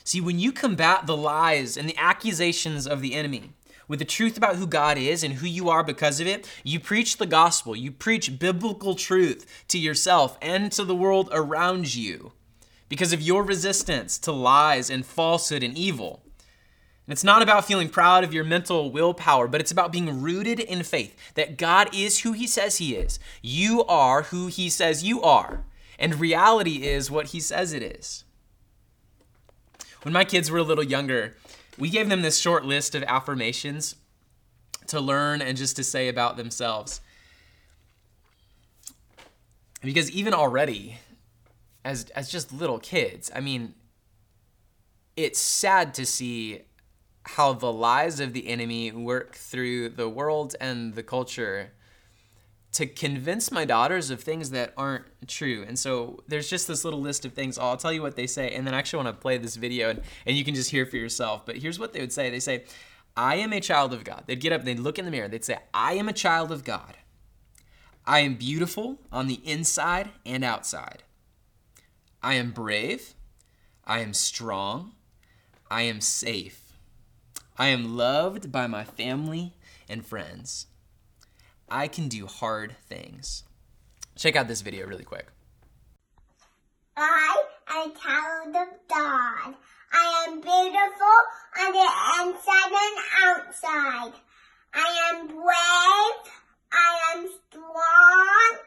See, 0.05 0.21
when 0.21 0.39
you 0.39 0.53
combat 0.53 1.07
the 1.07 1.17
lies 1.17 1.77
and 1.77 1.89
the 1.89 1.97
accusations 1.97 2.87
of 2.87 3.01
the 3.01 3.15
enemy, 3.15 3.55
with 3.88 3.99
the 3.99 4.05
truth 4.05 4.37
about 4.37 4.57
who 4.57 4.66
God 4.66 4.99
is 4.99 5.22
and 5.22 5.35
who 5.35 5.46
you 5.46 5.68
are 5.68 5.85
because 5.85 6.20
of 6.20 6.27
it, 6.27 6.51
you 6.64 6.81
preach 6.81 7.16
the 7.16 7.27
gospel. 7.27 7.77
You 7.77 7.92
preach 7.92 8.38
biblical 8.38 8.94
truth 8.94 9.46
to 9.68 9.79
yourself 9.79 10.37
and 10.42 10.72
to 10.72 10.85
the 10.85 10.96
world 10.96 11.29
around 11.33 11.94
you 11.94 12.33
because 12.88 13.12
of 13.12 13.22
your 13.22 13.42
resistance 13.42 14.18
to 14.18 14.33
lies 14.33 14.90
and 14.90 15.05
falsehood 15.05 15.62
and 15.62 15.77
evil. 15.77 16.22
And 17.07 17.12
it's 17.12 17.25
not 17.25 17.42
about 17.42 17.64
feeling 17.64 17.88
proud 17.88 18.25
of 18.25 18.35
your 18.35 18.42
mental 18.42 18.90
willpower, 18.90 19.46
but 19.46 19.61
it's 19.61 19.70
about 19.70 19.92
being 19.92 20.20
rooted 20.20 20.59
in 20.59 20.83
faith 20.83 21.16
that 21.35 21.57
God 21.57 21.88
is 21.94 22.20
who 22.20 22.33
He 22.33 22.46
says 22.49 22.79
He 22.79 22.96
is. 22.96 23.20
You 23.42 23.85
are 23.85 24.22
who 24.22 24.49
He 24.49 24.68
says 24.68 25.05
you 25.05 25.22
are. 25.22 25.64
And 25.99 26.16
reality 26.16 26.85
is 26.85 27.11
what 27.11 27.27
He 27.27 27.40
says 27.40 27.72
it 27.72 27.83
is. 27.83 28.25
When 30.03 30.12
my 30.12 30.25
kids 30.25 30.51
were 30.51 30.59
a 30.59 30.64
little 30.64 30.85
younger, 30.85 31.37
we 31.79 31.91
gave 31.91 32.09
them 32.09 32.23
this 32.23 32.39
short 32.39 32.65
list 32.65 32.95
of 32.95 33.03
affirmations 33.05 33.97
to 34.89 35.01
learn 35.01 35.43
and 35.43 35.57
just 35.57 35.77
to 35.77 35.85
say 35.85 36.09
about 36.09 36.37
themselves. 36.37 37.01
Because 39.83 40.11
even 40.11 40.33
already, 40.35 40.99
as, 41.85 42.05
as 42.11 42.31
just 42.31 42.53
little 42.53 42.79
kids, 42.79 43.31
I 43.35 43.41
mean, 43.41 43.75
it's 45.17 45.39
sad 45.39 45.95
to 45.95 46.07
see 46.07 46.62
how 47.25 47.53
the 47.53 47.73
lies 47.73 48.21
of 48.21 48.33
the 48.33 48.49
enemy 48.49 48.93
work 48.93 49.35
through 49.35 49.91
the 49.91 50.09
world 50.09 50.55
and 50.61 50.95
the 50.95 51.03
culture 51.03 51.73
to 52.77 52.87
convince 52.87 53.51
my 53.51 53.65
daughters 53.65 54.11
of 54.11 54.21
things 54.21 54.51
that 54.51 54.75
aren't 54.77 55.07
true. 55.27 55.65
And 55.67 55.79
so 55.79 56.23
there's 56.29 56.51
just 56.51 56.69
this 56.69 56.85
little 56.85 57.01
list 57.01 57.25
of 57.25 57.33
things. 57.33 57.57
Oh, 57.57 57.62
I'll 57.62 57.79
tell 57.79 57.91
you 57.91 58.03
what 58.03 58.17
they 58.17 58.27
say, 58.27 58.51
and 58.51 58.67
then 58.67 58.75
I 58.75 58.79
actually 58.79 59.03
want 59.03 59.17
to 59.17 59.23
play 59.23 59.39
this 59.39 59.57
video 59.57 59.89
and, 59.89 60.03
and 60.27 60.37
you 60.37 60.45
can 60.45 60.55
just 60.55 60.71
hear 60.71 60.85
for 60.85 60.99
yourself. 60.99 61.47
But 61.47 61.57
here's 61.57 61.79
what 61.79 61.95
they 61.95 62.01
would 62.01 62.12
say 62.12 62.29
they 62.29 62.39
say, 62.39 62.65
I 63.17 63.37
am 63.37 63.55
a 63.55 63.62
child 63.62 63.95
of 63.95 64.05
God. 64.05 64.25
They'd 64.27 64.43
get 64.43 64.53
up, 64.53 64.65
they'd 64.65 64.79
look 64.79 64.99
in 64.99 65.07
the 65.07 65.11
mirror, 65.11 65.27
they'd 65.27 65.43
say, 65.43 65.57
I 65.73 65.95
am 65.95 66.07
a 66.07 66.12
child 66.12 66.53
of 66.53 66.65
God. 66.65 66.99
I 68.05 68.21
am 68.21 68.35
beautiful 68.35 68.99
on 69.11 69.27
the 69.27 69.41
inside 69.43 70.11
and 70.27 70.45
outside. 70.45 71.03
I 72.23 72.35
am 72.35 72.51
brave. 72.51 73.15
I 73.87 74.01
am 74.01 74.12
strong. 74.12 74.93
I 75.71 75.83
am 75.83 76.03
safe. 76.03 76.75
I 77.57 77.69
am 77.69 77.97
loved 77.97 78.53
by 78.53 78.67
my 78.67 78.85
family 78.85 79.55
and 79.89 80.05
friends. 80.05 80.67
I 81.69 81.89
can 81.89 82.09
do 82.09 82.27
hard 82.27 82.77
things. 82.89 83.43
Check 84.15 84.37
out 84.37 84.49
this 84.49 84.61
video 84.61 84.87
really 84.87 85.05
quick. 85.05 85.27
I 86.97 87.43
am 87.69 87.91
a 87.91 87.95
child 87.99 88.57
of 88.57 88.69
God. 88.89 89.55
I 89.93 90.27
am 90.29 90.41
beautiful 90.41 91.19
on 91.61 91.73
the 91.73 91.89
inside 92.23 92.73
and 92.73 92.99
outside. 93.25 94.13
I 94.75 95.11
am 95.11 95.27
brave. 95.27 96.33
I 96.73 97.15
am 97.15 97.29
strong. 97.51 98.59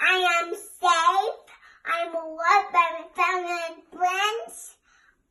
I 0.00 0.42
am 0.42 0.54
safe. 0.54 1.38
I 1.86 2.06
am 2.06 2.12
loved 2.12 2.72
by 2.72 2.88
my 2.98 3.06
family 3.14 3.58
and 3.70 3.82
friends. 3.98 4.76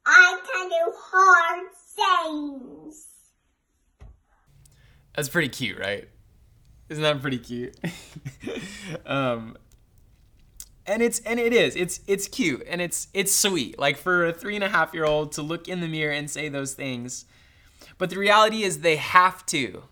I 0.05 0.39
can 0.53 0.69
do 0.69 0.93
hard 0.95 1.67
things. 2.79 3.07
That's 5.15 5.29
pretty 5.29 5.49
cute, 5.49 5.79
right? 5.79 6.07
Isn't 6.89 7.03
that 7.03 7.21
pretty 7.21 7.39
cute? 7.39 7.75
um, 9.05 9.57
and 10.85 11.01
it's 11.01 11.19
and 11.19 11.39
it 11.39 11.53
is. 11.53 11.75
It's 11.75 11.99
it's 12.07 12.27
cute 12.27 12.63
and 12.67 12.81
it's 12.81 13.07
it's 13.13 13.33
sweet. 13.33 13.77
Like 13.77 13.97
for 13.97 14.25
a 14.25 14.33
three 14.33 14.55
and 14.55 14.63
a 14.63 14.69
half 14.69 14.93
year 14.93 15.05
old 15.05 15.33
to 15.33 15.41
look 15.41 15.67
in 15.67 15.81
the 15.81 15.87
mirror 15.87 16.13
and 16.13 16.29
say 16.29 16.49
those 16.49 16.73
things. 16.73 17.25
But 17.97 18.09
the 18.09 18.17
reality 18.17 18.63
is 18.63 18.79
they 18.79 18.95
have 18.95 19.45
to. 19.47 19.83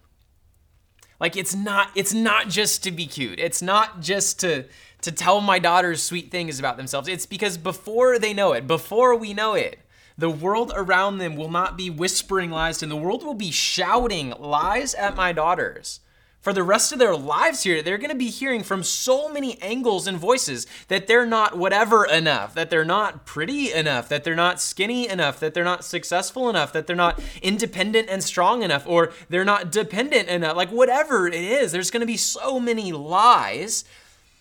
Like 1.19 1.35
it's 1.35 1.53
not 1.53 1.89
it's 1.95 2.13
not 2.13 2.47
just 2.47 2.83
to 2.83 2.91
be 2.91 3.07
cute. 3.07 3.39
It's 3.39 3.61
not 3.61 3.99
just 4.01 4.39
to 4.39 4.65
to 5.01 5.11
tell 5.11 5.41
my 5.41 5.59
daughters 5.59 6.01
sweet 6.01 6.31
things 6.31 6.59
about 6.59 6.77
themselves. 6.77 7.07
It's 7.09 7.25
because 7.25 7.57
before 7.57 8.17
they 8.17 8.33
know 8.33 8.53
it 8.53 8.67
before 8.67 9.15
we 9.15 9.33
know 9.33 9.53
it 9.53 9.79
the 10.17 10.29
world 10.29 10.71
around 10.75 11.17
them 11.17 11.35
will 11.35 11.51
not 11.51 11.75
be 11.75 11.89
whispering 11.89 12.49
lies 12.49 12.81
and 12.81 12.89
the 12.89 12.95
world 12.95 13.21
will 13.21 13.33
be 13.33 13.51
shouting 13.51 14.33
lies 14.39 14.93
at 14.93 15.13
my 15.15 15.33
daughters 15.33 15.99
for 16.45 16.53
the 16.53 16.61
rest 16.61 16.91
of 16.91 16.99
their 16.99 17.15
lives 17.15 17.63
here, 17.63 17.81
they're 17.81 17.97
to 17.97 18.13
be 18.13 18.29
hearing 18.29 18.61
from 18.61 18.83
so 18.83 19.27
many 19.27 19.59
angles 19.63 20.05
and 20.05 20.15
voices 20.15 20.67
that 20.89 21.07
they're 21.07 21.25
not 21.25 21.57
whatever 21.57 22.05
enough, 22.05 22.53
that 22.53 22.69
they're 22.69 22.85
not 22.85 23.25
pretty 23.25 23.73
enough, 23.73 24.07
that 24.09 24.23
they're 24.23 24.35
not 24.35 24.61
skinny 24.61 25.09
enough, 25.09 25.39
that 25.39 25.55
they're 25.55 25.63
not 25.63 25.83
successful 25.83 26.47
enough, 26.47 26.71
that 26.71 26.85
they're 26.85 26.95
not 26.95 27.19
independent 27.41 28.09
and 28.11 28.23
strong 28.23 28.61
enough, 28.61 28.85
or 28.85 29.11
they're 29.27 29.43
not 29.43 29.71
dependent 29.71 30.29
enough. 30.29 30.55
Like 30.55 30.69
whatever 30.69 31.25
it 31.25 31.33
is, 31.33 31.71
there's 31.71 31.89
to 32.01 32.05
be 32.05 32.15
so 32.15 32.59
many 32.59 32.91
lies 32.91 33.83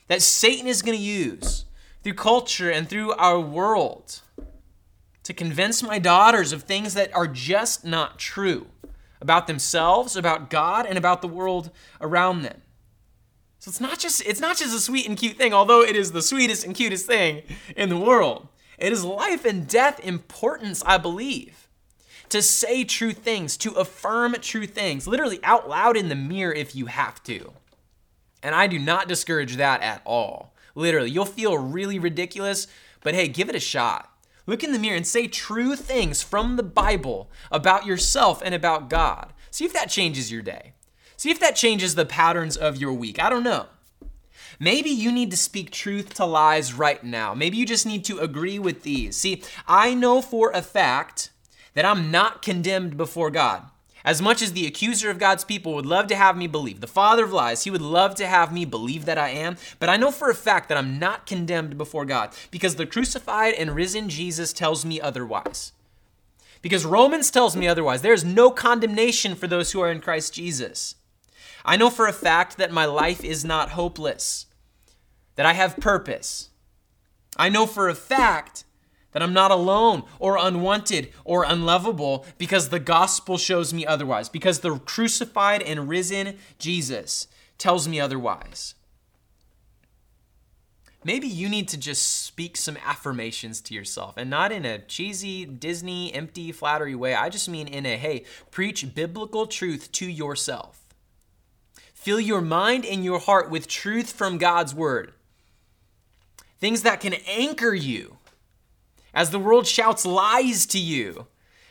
that 0.08 0.20
Satan 0.20 0.66
is 0.66 0.82
to 0.98 1.02
use 1.02 1.64
through 2.02 2.12
culture 2.12 2.68
and 2.70 2.86
through 2.86 3.12
our 3.12 3.40
world 3.40 4.20
to 5.22 5.32
convince 5.32 5.82
my 5.82 5.98
daughters 5.98 6.52
of 6.52 6.64
things 6.64 6.92
that 6.92 7.16
are 7.16 7.26
just 7.26 7.82
not 7.86 8.18
true 8.18 8.66
about 9.24 9.46
themselves, 9.46 10.16
about 10.16 10.50
God, 10.50 10.84
and 10.86 10.98
about 10.98 11.22
the 11.22 11.28
world 11.28 11.70
around 11.98 12.42
them. 12.42 12.60
So 13.58 13.70
it's 13.70 13.80
not 13.80 13.98
just 13.98 14.20
it's 14.26 14.40
not 14.40 14.58
just 14.58 14.76
a 14.76 14.78
sweet 14.78 15.08
and 15.08 15.16
cute 15.16 15.38
thing, 15.38 15.54
although 15.54 15.80
it 15.80 15.96
is 15.96 16.12
the 16.12 16.20
sweetest 16.20 16.66
and 16.66 16.74
cutest 16.74 17.06
thing 17.06 17.42
in 17.74 17.88
the 17.88 17.96
world. 17.96 18.48
It 18.76 18.92
is 18.92 19.02
life 19.02 19.46
and 19.46 19.66
death 19.66 19.98
importance, 20.04 20.82
I 20.84 20.98
believe. 20.98 21.66
To 22.28 22.42
say 22.42 22.84
true 22.84 23.12
things, 23.12 23.56
to 23.58 23.72
affirm 23.72 24.34
true 24.34 24.66
things, 24.66 25.06
literally 25.06 25.40
out 25.42 25.68
loud 25.68 25.96
in 25.96 26.10
the 26.10 26.14
mirror 26.14 26.52
if 26.52 26.76
you 26.76 26.86
have 26.86 27.22
to. 27.22 27.52
And 28.42 28.54
I 28.54 28.66
do 28.66 28.78
not 28.78 29.08
discourage 29.08 29.56
that 29.56 29.80
at 29.80 30.02
all. 30.04 30.54
Literally, 30.74 31.10
you'll 31.10 31.24
feel 31.24 31.56
really 31.56 31.98
ridiculous, 31.98 32.66
but 33.02 33.14
hey, 33.14 33.28
give 33.28 33.48
it 33.48 33.54
a 33.54 33.60
shot. 33.60 34.13
Look 34.46 34.62
in 34.62 34.72
the 34.72 34.78
mirror 34.78 34.96
and 34.96 35.06
say 35.06 35.26
true 35.26 35.74
things 35.76 36.22
from 36.22 36.56
the 36.56 36.62
Bible 36.62 37.30
about 37.50 37.86
yourself 37.86 38.42
and 38.44 38.54
about 38.54 38.90
God. 38.90 39.32
See 39.50 39.64
if 39.64 39.72
that 39.72 39.90
changes 39.90 40.30
your 40.30 40.42
day. 40.42 40.72
See 41.16 41.30
if 41.30 41.40
that 41.40 41.56
changes 41.56 41.94
the 41.94 42.04
patterns 42.04 42.56
of 42.56 42.76
your 42.76 42.92
week. 42.92 43.22
I 43.22 43.30
don't 43.30 43.44
know. 43.44 43.66
Maybe 44.60 44.90
you 44.90 45.10
need 45.10 45.30
to 45.30 45.36
speak 45.36 45.70
truth 45.70 46.14
to 46.14 46.24
lies 46.24 46.74
right 46.74 47.02
now. 47.02 47.34
Maybe 47.34 47.56
you 47.56 47.66
just 47.66 47.86
need 47.86 48.04
to 48.06 48.18
agree 48.18 48.58
with 48.58 48.82
these. 48.82 49.16
See, 49.16 49.42
I 49.66 49.94
know 49.94 50.20
for 50.20 50.50
a 50.50 50.62
fact 50.62 51.30
that 51.74 51.84
I'm 51.84 52.10
not 52.10 52.42
condemned 52.42 52.96
before 52.96 53.30
God. 53.30 53.64
As 54.04 54.20
much 54.20 54.42
as 54.42 54.52
the 54.52 54.66
accuser 54.66 55.08
of 55.08 55.18
God's 55.18 55.44
people 55.44 55.74
would 55.74 55.86
love 55.86 56.08
to 56.08 56.16
have 56.16 56.36
me 56.36 56.46
believe, 56.46 56.80
the 56.80 56.86
father 56.86 57.24
of 57.24 57.32
lies, 57.32 57.64
he 57.64 57.70
would 57.70 57.80
love 57.80 58.14
to 58.16 58.26
have 58.26 58.52
me 58.52 58.66
believe 58.66 59.06
that 59.06 59.16
I 59.16 59.30
am, 59.30 59.56
but 59.78 59.88
I 59.88 59.96
know 59.96 60.10
for 60.10 60.28
a 60.28 60.34
fact 60.34 60.68
that 60.68 60.76
I'm 60.76 60.98
not 60.98 61.24
condemned 61.24 61.78
before 61.78 62.04
God 62.04 62.34
because 62.50 62.76
the 62.76 62.84
crucified 62.84 63.54
and 63.54 63.74
risen 63.74 64.10
Jesus 64.10 64.52
tells 64.52 64.84
me 64.84 65.00
otherwise. 65.00 65.72
Because 66.60 66.84
Romans 66.84 67.30
tells 67.30 67.56
me 67.56 67.66
otherwise. 67.66 68.02
There 68.02 68.12
is 68.12 68.24
no 68.24 68.50
condemnation 68.50 69.34
for 69.34 69.46
those 69.46 69.72
who 69.72 69.80
are 69.80 69.90
in 69.90 70.00
Christ 70.00 70.34
Jesus. 70.34 70.96
I 71.64 71.76
know 71.76 71.88
for 71.88 72.06
a 72.06 72.12
fact 72.12 72.58
that 72.58 72.72
my 72.72 72.84
life 72.84 73.24
is 73.24 73.44
not 73.44 73.70
hopeless, 73.70 74.46
that 75.36 75.46
I 75.46 75.54
have 75.54 75.78
purpose. 75.78 76.50
I 77.38 77.48
know 77.48 77.66
for 77.66 77.88
a 77.88 77.94
fact 77.94 78.64
that 79.14 79.22
I'm 79.22 79.32
not 79.32 79.50
alone 79.50 80.02
or 80.18 80.36
unwanted 80.36 81.10
or 81.24 81.44
unlovable 81.44 82.26
because 82.36 82.68
the 82.68 82.80
gospel 82.80 83.38
shows 83.38 83.72
me 83.72 83.86
otherwise, 83.86 84.28
because 84.28 84.58
the 84.58 84.78
crucified 84.80 85.62
and 85.62 85.88
risen 85.88 86.36
Jesus 86.58 87.28
tells 87.56 87.88
me 87.88 88.00
otherwise. 88.00 88.74
Maybe 91.04 91.28
you 91.28 91.48
need 91.48 91.68
to 91.68 91.76
just 91.76 92.24
speak 92.24 92.56
some 92.56 92.78
affirmations 92.84 93.60
to 93.62 93.74
yourself 93.74 94.16
and 94.16 94.28
not 94.30 94.50
in 94.52 94.64
a 94.64 94.78
cheesy, 94.78 95.44
Disney, 95.44 96.12
empty, 96.12 96.50
flattery 96.50 96.94
way. 96.94 97.14
I 97.14 97.28
just 97.28 97.48
mean 97.48 97.68
in 97.68 97.86
a 97.86 97.96
hey, 97.96 98.24
preach 98.50 98.94
biblical 98.94 99.46
truth 99.46 99.92
to 99.92 100.06
yourself. 100.06 100.80
Fill 101.92 102.20
your 102.20 102.40
mind 102.40 102.84
and 102.84 103.04
your 103.04 103.20
heart 103.20 103.50
with 103.50 103.68
truth 103.68 104.12
from 104.12 104.38
God's 104.38 104.74
word. 104.74 105.12
Things 106.58 106.82
that 106.82 107.00
can 107.00 107.14
anchor 107.28 107.74
you 107.74 108.16
as 109.14 109.30
the 109.30 109.38
world 109.38 109.66
shouts 109.66 110.04
lies 110.04 110.66
to 110.66 110.78
you, 110.78 111.26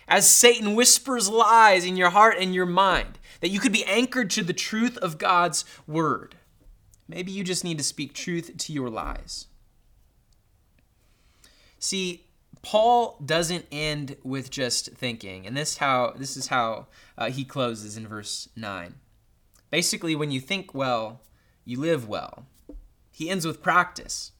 as 0.08 0.29
Satan 0.29 0.75
whispers 0.75 1.29
lies 1.29 1.86
in 1.86 1.97
your 1.97 2.10
heart 2.10 2.38
and 2.39 2.56
your 2.56 2.65
mind, 2.65 3.19
that 3.41 3.49
you 3.49 3.60
could 3.60 3.71
be 3.73 3.86
anchored 3.86 4.29
to 4.32 4.43
the 4.43 4.53
truth 4.53 4.97
of 4.97 5.17
God's 5.17 5.65
word. 5.86 6.36
Maybe 7.08 7.32
you 7.32 7.43
just 7.43 7.63
need 7.63 7.77
to 7.77 7.84
speak 7.84 8.13
truth 8.13 8.58
to 8.58 8.73
your 8.73 8.89
lies. 8.89 9.47
See, 11.77 12.27
Paul 12.62 13.19
doesn't 13.23 13.65
end 13.71 14.15
with 14.23 14.49
just 14.49 14.91
thinking, 14.93 15.45
and 15.45 15.56
this 15.56 15.77
how 15.77 16.13
this 16.17 16.38
is 16.38 16.47
how 16.47 16.88
uh, 17.17 17.29
he 17.29 17.43
closes 17.43 17.97
in 17.97 18.08
verse 18.08 18.47
nine. 18.56 18.95
Basically, 19.69 20.15
when 20.15 20.32
you 20.32 20.39
think 20.39 20.73
well, 20.73 21.21
you 21.65 21.79
live 21.79 22.08
well. 22.08 22.45
He 23.12 23.29
ends 23.29 23.45
with 23.45 23.62
practice. 23.62 24.32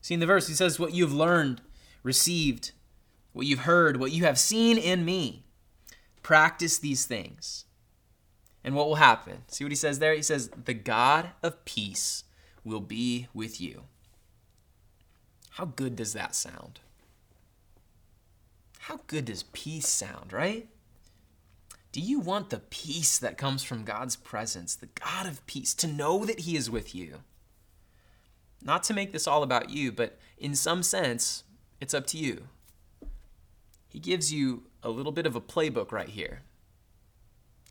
See 0.00 0.14
in 0.14 0.20
the 0.20 0.26
verse, 0.26 0.46
he 0.46 0.54
says, 0.54 0.78
"What 0.78 0.94
you've 0.94 1.12
learned 1.12 1.60
received, 2.02 2.72
what 3.32 3.46
you've 3.46 3.60
heard, 3.60 3.98
what 3.98 4.12
you 4.12 4.24
have 4.24 4.38
seen 4.38 4.78
in 4.78 5.04
me. 5.04 5.44
Practice 6.22 6.78
these 6.78 7.06
things. 7.06 7.64
And 8.64 8.74
what 8.74 8.86
will 8.86 8.96
happen? 8.96 9.44
See 9.48 9.64
what 9.64 9.72
he 9.72 9.76
says 9.76 9.98
there? 9.98 10.14
He 10.14 10.22
says, 10.22 10.50
The 10.64 10.74
God 10.74 11.30
of 11.42 11.64
peace 11.64 12.24
will 12.64 12.80
be 12.80 13.28
with 13.32 13.60
you. 13.60 13.84
How 15.50 15.64
good 15.64 15.96
does 15.96 16.12
that 16.12 16.34
sound? 16.34 16.80
How 18.80 19.00
good 19.06 19.26
does 19.26 19.42
peace 19.42 19.88
sound, 19.88 20.32
right? 20.32 20.68
Do 21.92 22.00
you 22.00 22.20
want 22.20 22.50
the 22.50 22.60
peace 22.60 23.18
that 23.18 23.38
comes 23.38 23.62
from 23.62 23.84
God's 23.84 24.16
presence, 24.16 24.74
the 24.74 24.88
God 25.00 25.26
of 25.26 25.46
peace, 25.46 25.74
to 25.74 25.86
know 25.86 26.24
that 26.24 26.40
He 26.40 26.56
is 26.56 26.70
with 26.70 26.94
you? 26.94 27.18
Not 28.62 28.82
to 28.84 28.94
make 28.94 29.12
this 29.12 29.26
all 29.26 29.42
about 29.42 29.70
you, 29.70 29.92
but 29.92 30.18
in 30.36 30.54
some 30.54 30.82
sense, 30.82 31.44
it's 31.80 31.94
up 31.94 32.06
to 32.08 32.18
you. 32.18 32.48
He 33.88 33.98
gives 33.98 34.32
you 34.32 34.64
a 34.82 34.90
little 34.90 35.12
bit 35.12 35.26
of 35.26 35.34
a 35.34 35.40
playbook 35.40 35.92
right 35.92 36.08
here, 36.08 36.42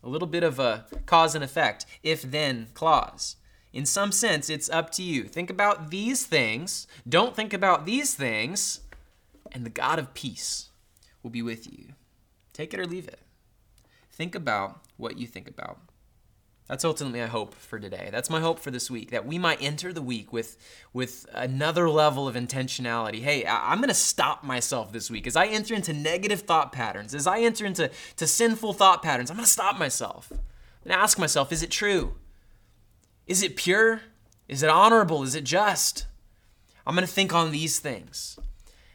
a 0.04 0.10
little 0.10 0.28
bit 0.28 0.44
of 0.44 0.60
a 0.60 0.86
cause 1.06 1.36
and 1.36 1.44
effect, 1.44 1.86
if 2.04 2.22
then 2.22 2.70
clause. 2.74 3.36
In 3.74 3.86
some 3.86 4.12
sense, 4.12 4.50
it's 4.50 4.70
up 4.70 4.92
to 4.92 5.04
you. 5.04 5.26
Think 5.26 5.50
about 5.50 5.92
these 5.92 6.26
things, 6.26 6.88
don't 7.08 7.36
think 7.36 7.54
about 7.54 7.86
these 7.86 8.16
things, 8.16 8.82
and 9.52 9.66
the 9.66 9.70
God 9.70 10.00
of 10.00 10.14
peace 10.14 10.70
will 11.22 11.30
be 11.30 11.42
with 11.42 11.72
you. 11.72 11.94
Take 12.54 12.74
it 12.74 12.80
or 12.80 12.86
leave 12.86 13.08
it. 13.08 13.20
Think 14.12 14.34
about 14.34 14.82
what 14.98 15.18
you 15.18 15.28
think 15.28 15.48
about. 15.48 15.80
That's 16.68 16.84
ultimately 16.84 17.22
my 17.22 17.28
hope 17.28 17.56
for 17.56 17.80
today. 17.80 18.10
That's 18.12 18.30
my 18.30 18.42
hope 18.42 18.60
for 18.60 18.72
this 18.72 18.92
week 18.92 19.12
that 19.12 19.26
we 19.26 19.38
might 19.38 19.62
enter 19.62 19.94
the 19.94 20.02
week 20.02 20.34
with 20.34 20.58
with 20.92 21.26
another 21.34 21.90
level 21.90 22.28
of 22.28 22.36
intentionality. 22.36 23.22
Hey, 23.22 23.46
I'm 23.48 23.78
going 23.78 23.88
to 23.88 23.94
stop 23.94 24.44
myself 24.44 24.92
this 24.92 25.10
week 25.10 25.28
as 25.28 25.38
I 25.38 25.48
enter 25.48 25.74
into 25.74 25.94
negative 25.94 26.42
thought 26.42 26.74
patterns, 26.74 27.16
as 27.16 27.26
I 27.26 27.40
enter 27.40 27.66
into 27.66 27.90
to 28.18 28.28
sinful 28.28 28.74
thought 28.74 29.02
patterns. 29.02 29.30
I'm 29.30 29.38
going 29.38 29.46
to 29.46 29.52
stop 29.52 29.80
myself 29.80 30.32
and 30.84 30.92
ask 30.92 31.18
myself, 31.18 31.54
is 31.54 31.64
it 31.64 31.72
true? 31.72 32.16
Is 33.28 33.42
it 33.42 33.56
pure? 33.56 34.02
Is 34.50 34.62
it 34.62 34.70
honorable? 34.70 35.24
Is 35.24 35.36
it 35.36 35.46
just? 35.46 36.06
I'm 36.86 36.96
going 36.96 37.08
to 37.08 37.14
think 37.14 37.34
on 37.34 37.52
these 37.52 37.80
things. 37.80 38.38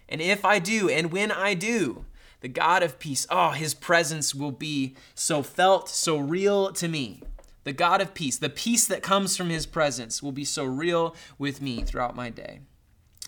And 0.08 0.20
if 0.20 0.44
I 0.44 0.58
do, 0.58 0.90
and 0.90 1.10
when 1.10 1.30
I 1.32 1.54
do, 1.54 2.04
the 2.40 2.48
God 2.48 2.82
of 2.82 2.98
peace, 2.98 3.26
oh, 3.30 3.50
his 3.50 3.72
presence 3.72 4.34
will 4.34 4.50
be 4.50 4.94
so 5.14 5.42
felt, 5.42 5.88
so 5.88 6.18
real 6.18 6.72
to 6.72 6.88
me 6.88 7.22
the 7.64 7.72
God 7.72 8.00
of 8.00 8.14
peace, 8.14 8.36
the 8.36 8.48
peace 8.48 8.86
that 8.86 9.02
comes 9.02 9.36
from 9.36 9.50
his 9.50 9.66
presence, 9.66 10.22
will 10.22 10.32
be 10.32 10.44
so 10.44 10.64
real 10.64 11.14
with 11.38 11.62
me 11.62 11.82
throughout 11.82 12.16
my 12.16 12.30
day. 12.30 12.60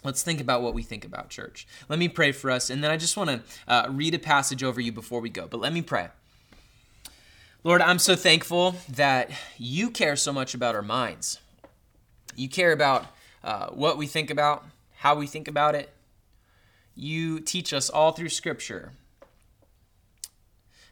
Let's 0.03 0.23
think 0.23 0.41
about 0.41 0.61
what 0.61 0.75
we 0.75 0.83
think 0.83 1.05
about, 1.05 1.31
church. 1.31 1.67
Let 1.89 1.99
me 1.99 2.09
pray 2.09 2.33
for 2.33 2.51
us, 2.51 2.69
and 2.69 2.85
then 2.85 2.91
I 2.91 2.97
just 2.97 3.17
want 3.17 3.31
to 3.31 3.43
uh, 3.67 3.87
read 3.91 4.15
a 4.15 4.19
passage 4.19 4.63
over 4.63 4.81
you 4.81 4.93
before 4.93 5.21
we 5.21 5.31
go. 5.31 5.47
But 5.47 5.61
let 5.61 5.73
me 5.73 5.81
pray. 5.81 6.09
Lord, 7.63 7.81
I'm 7.81 7.99
so 7.99 8.15
thankful 8.15 8.77
that 8.91 9.31
you 9.57 9.91
care 9.91 10.17
so 10.17 10.33
much 10.33 10.55
about 10.55 10.75
our 10.75 10.83
minds. 10.83 11.39
You 12.37 12.49
care 12.51 12.73
about 12.73 13.07
uh, 13.43 13.69
what 13.69 13.97
we 13.97 14.07
think 14.07 14.31
about, 14.31 14.67
how 14.97 15.15
we 15.15 15.27
think 15.27 15.49
about 15.49 15.75
it. 15.75 15.91
You 16.95 17.41
teach 17.41 17.73
us 17.73 17.89
all 17.89 18.13
through 18.13 18.29
Scripture 18.29 18.93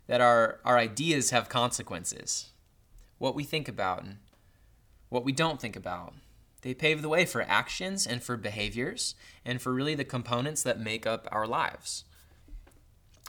that 0.07 0.22
our, 0.22 0.61
our 0.64 0.78
ideas 0.78 1.31
have 1.31 1.50
consequences 1.50 2.51
what 3.22 3.37
we 3.37 3.44
think 3.44 3.68
about 3.68 4.02
and 4.02 4.16
what 5.08 5.24
we 5.24 5.30
don't 5.30 5.61
think 5.61 5.76
about. 5.76 6.12
They 6.62 6.74
pave 6.74 7.02
the 7.02 7.08
way 7.08 7.24
for 7.24 7.42
actions 7.42 8.04
and 8.04 8.20
for 8.20 8.37
behaviors 8.37 9.14
and 9.44 9.62
for 9.62 9.72
really 9.72 9.94
the 9.94 10.04
components 10.04 10.64
that 10.64 10.80
make 10.80 11.06
up 11.06 11.28
our 11.30 11.46
lives. 11.46 12.04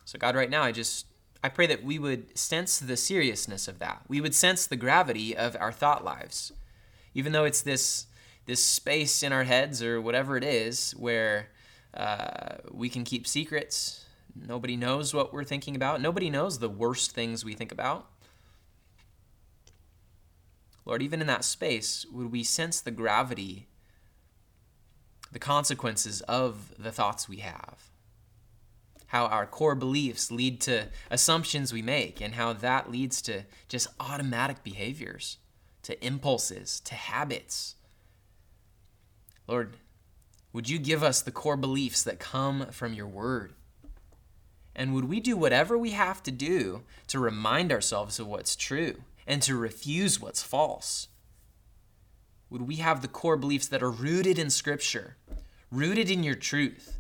So, 0.04 0.18
God, 0.18 0.36
right 0.36 0.50
now, 0.50 0.64
I 0.64 0.72
just 0.72 1.06
I 1.44 1.50
pray 1.50 1.68
that 1.68 1.84
we 1.84 2.00
would 2.00 2.36
sense 2.36 2.80
the 2.80 2.98
seriousness 2.98 3.68
of 3.68 3.78
that. 3.80 4.02
We 4.08 4.20
would 4.20 4.34
sense 4.34 4.66
the 4.66 4.76
gravity 4.76 5.38
of 5.38 5.56
our 5.60 5.72
thought 5.72 6.04
lives. 6.04 6.52
Even 7.14 7.32
though 7.32 7.46
it's 7.46 7.62
this 7.62 8.08
this 8.48 8.66
space 8.66 9.22
in 9.22 9.32
our 9.32 9.44
heads 9.44 9.84
or 9.84 10.02
whatever 10.02 10.38
it 10.38 10.44
is 10.44 10.94
where 10.98 11.50
uh, 11.94 12.56
we 12.72 12.90
can 12.90 13.04
keep 13.04 13.28
secrets. 13.28 14.06
Nobody 14.36 14.76
knows 14.76 15.14
what 15.14 15.32
we're 15.32 15.44
thinking 15.44 15.76
about. 15.76 16.02
Nobody 16.02 16.32
knows 16.32 16.58
the 16.58 16.68
worst 16.68 17.12
things 17.12 17.46
we 17.46 17.54
think 17.54 17.72
about. 17.72 18.08
Lord, 20.86 21.02
even 21.02 21.22
in 21.22 21.28
that 21.28 21.46
space, 21.46 22.06
would 22.12 22.32
we 22.32 22.44
sense 22.44 22.82
the 22.82 22.92
gravity, 22.92 23.68
the 25.32 25.40
consequences 25.40 26.22
of 26.22 26.74
the 26.78 26.92
thoughts 26.92 27.30
we 27.30 27.38
have? 27.38 27.90
How 29.08 29.28
our 29.28 29.46
core 29.46 29.76
beliefs 29.76 30.32
lead 30.32 30.60
to 30.62 30.88
assumptions 31.10 31.72
we 31.72 31.82
make, 31.82 32.20
and 32.20 32.34
how 32.34 32.54
that 32.54 32.92
leads 32.92 33.22
to 33.24 33.44
just 33.70 33.88
automatic 34.00 34.64
behaviors, 34.64 35.38
to 35.84 36.06
impulses, 36.06 36.80
to 36.82 36.96
habits. 36.96 37.76
Lord, 39.48 39.78
would 40.52 40.70
you 40.70 40.80
give 40.80 41.04
us 41.04 41.22
the 41.22 41.32
core 41.32 41.58
beliefs 41.58 42.04
that 42.04 42.20
come 42.20 42.68
from 42.72 42.94
your 42.94 43.08
word? 43.08 43.54
And 44.76 44.94
would 44.94 45.06
we 45.06 45.20
do 45.20 45.38
whatever 45.38 45.78
we 45.78 45.92
have 45.92 46.24
to 46.24 46.32
do 46.32 46.84
to 47.08 47.20
remind 47.20 47.72
ourselves 47.72 48.20
of 48.20 48.28
what's 48.28 48.56
true? 48.56 49.04
And 49.28 49.42
to 49.42 49.56
refuse 49.56 50.20
what's 50.20 50.44
false? 50.44 51.08
Would 52.50 52.64
we 52.64 52.76
have 52.78 53.02
the 53.02 53.08
core 53.08 53.38
beliefs 53.38 53.68
that 53.68 53.84
are 53.84 53.90
rooted 53.90 54.38
in 54.38 54.50
Scripture, 54.50 55.18
rooted 55.72 56.10
in 56.10 56.24
your 56.24 56.36
truth? 56.36 57.00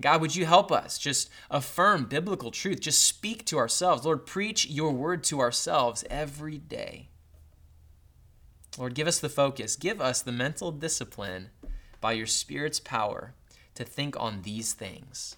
God, 0.00 0.20
would 0.20 0.34
you 0.34 0.46
help 0.46 0.72
us 0.72 0.98
just 0.98 1.30
affirm 1.50 2.06
biblical 2.06 2.50
truth? 2.50 2.80
Just 2.80 3.04
speak 3.04 3.44
to 3.46 3.58
ourselves. 3.58 4.04
Lord, 4.04 4.26
preach 4.26 4.66
your 4.66 4.90
word 4.90 5.22
to 5.24 5.40
ourselves 5.40 6.04
every 6.10 6.58
day. 6.58 7.08
Lord, 8.76 8.94
give 8.94 9.06
us 9.06 9.20
the 9.20 9.28
focus, 9.28 9.76
give 9.76 10.00
us 10.00 10.20
the 10.20 10.32
mental 10.32 10.72
discipline 10.72 11.50
by 12.00 12.12
your 12.12 12.26
Spirit's 12.26 12.80
power 12.80 13.34
to 13.76 13.84
think 13.84 14.18
on 14.18 14.42
these 14.42 14.72
things 14.72 15.36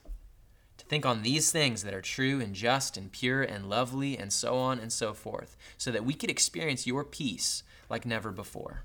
think 0.89 1.05
on 1.05 1.23
these 1.23 1.51
things 1.51 1.83
that 1.83 1.95
are 1.95 2.01
true 2.01 2.41
and 2.41 2.55
just 2.55 2.97
and 2.97 3.11
pure 3.11 3.43
and 3.43 3.69
lovely 3.69 4.17
and 4.17 4.33
so 4.33 4.57
on 4.57 4.79
and 4.79 4.93
so 4.93 5.13
forth, 5.13 5.57
so 5.77 5.91
that 5.91 6.05
we 6.05 6.15
could 6.15 6.31
experience 6.31 6.87
your 6.87 7.05
peace 7.05 7.63
like 7.89 8.07
never 8.07 8.31
before. 8.31 8.85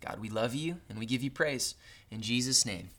God, 0.00 0.18
we 0.20 0.30
love 0.30 0.54
you 0.54 0.76
and 0.88 0.98
we 0.98 1.06
give 1.06 1.22
you 1.22 1.30
praise. 1.30 1.74
In 2.10 2.22
Jesus' 2.22 2.64
name, 2.64 2.90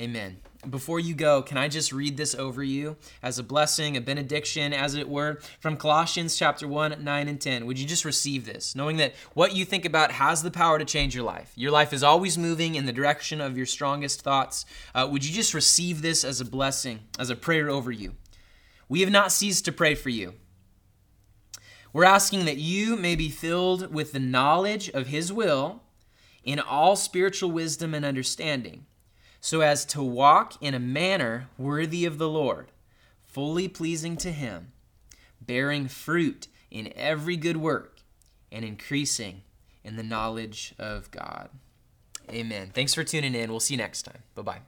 Amen. 0.00 0.38
Before 0.68 0.98
you 0.98 1.14
go, 1.14 1.42
can 1.42 1.58
I 1.58 1.68
just 1.68 1.92
read 1.92 2.16
this 2.16 2.34
over 2.34 2.62
you 2.62 2.96
as 3.22 3.38
a 3.38 3.42
blessing, 3.42 3.98
a 3.98 4.00
benediction, 4.00 4.72
as 4.72 4.94
it 4.94 5.10
were, 5.10 5.40
from 5.58 5.76
Colossians 5.76 6.38
chapter 6.38 6.66
1, 6.66 7.04
9 7.04 7.28
and 7.28 7.38
10? 7.38 7.66
Would 7.66 7.78
you 7.78 7.86
just 7.86 8.06
receive 8.06 8.46
this, 8.46 8.74
knowing 8.74 8.96
that 8.96 9.14
what 9.34 9.54
you 9.54 9.66
think 9.66 9.84
about 9.84 10.12
has 10.12 10.42
the 10.42 10.50
power 10.50 10.78
to 10.78 10.86
change 10.86 11.14
your 11.14 11.24
life? 11.24 11.52
Your 11.54 11.70
life 11.70 11.92
is 11.92 12.02
always 12.02 12.38
moving 12.38 12.76
in 12.76 12.86
the 12.86 12.94
direction 12.94 13.42
of 13.42 13.58
your 13.58 13.66
strongest 13.66 14.22
thoughts. 14.22 14.64
Uh, 14.94 15.06
would 15.10 15.22
you 15.22 15.34
just 15.34 15.52
receive 15.52 16.00
this 16.00 16.24
as 16.24 16.40
a 16.40 16.46
blessing, 16.46 17.00
as 17.18 17.28
a 17.28 17.36
prayer 17.36 17.68
over 17.68 17.92
you? 17.92 18.14
We 18.88 19.02
have 19.02 19.10
not 19.10 19.32
ceased 19.32 19.66
to 19.66 19.72
pray 19.72 19.94
for 19.94 20.08
you. 20.08 20.32
We're 21.92 22.04
asking 22.04 22.46
that 22.46 22.56
you 22.56 22.96
may 22.96 23.16
be 23.16 23.28
filled 23.28 23.92
with 23.92 24.12
the 24.12 24.18
knowledge 24.18 24.88
of 24.90 25.08
His 25.08 25.30
will 25.30 25.82
in 26.42 26.58
all 26.58 26.96
spiritual 26.96 27.50
wisdom 27.50 27.92
and 27.92 28.04
understanding 28.04 28.86
so 29.40 29.60
as 29.60 29.84
to 29.86 30.02
walk 30.02 30.54
in 30.60 30.74
a 30.74 30.78
manner 30.78 31.48
worthy 31.56 32.04
of 32.04 32.18
the 32.18 32.28
Lord, 32.28 32.68
fully 33.22 33.68
pleasing 33.68 34.16
to 34.18 34.32
Him, 34.32 34.72
bearing 35.40 35.88
fruit 35.88 36.48
in 36.70 36.92
every 36.94 37.36
good 37.36 37.56
work, 37.56 37.98
and 38.52 38.64
increasing 38.64 39.42
in 39.84 39.96
the 39.96 40.02
knowledge 40.02 40.74
of 40.78 41.10
God. 41.10 41.48
Amen. 42.30 42.70
Thanks 42.72 42.94
for 42.94 43.02
tuning 43.04 43.34
in. 43.34 43.50
We'll 43.50 43.60
see 43.60 43.74
you 43.74 43.78
next 43.78 44.02
time. 44.02 44.22
Bye 44.34 44.42
bye. 44.42 44.60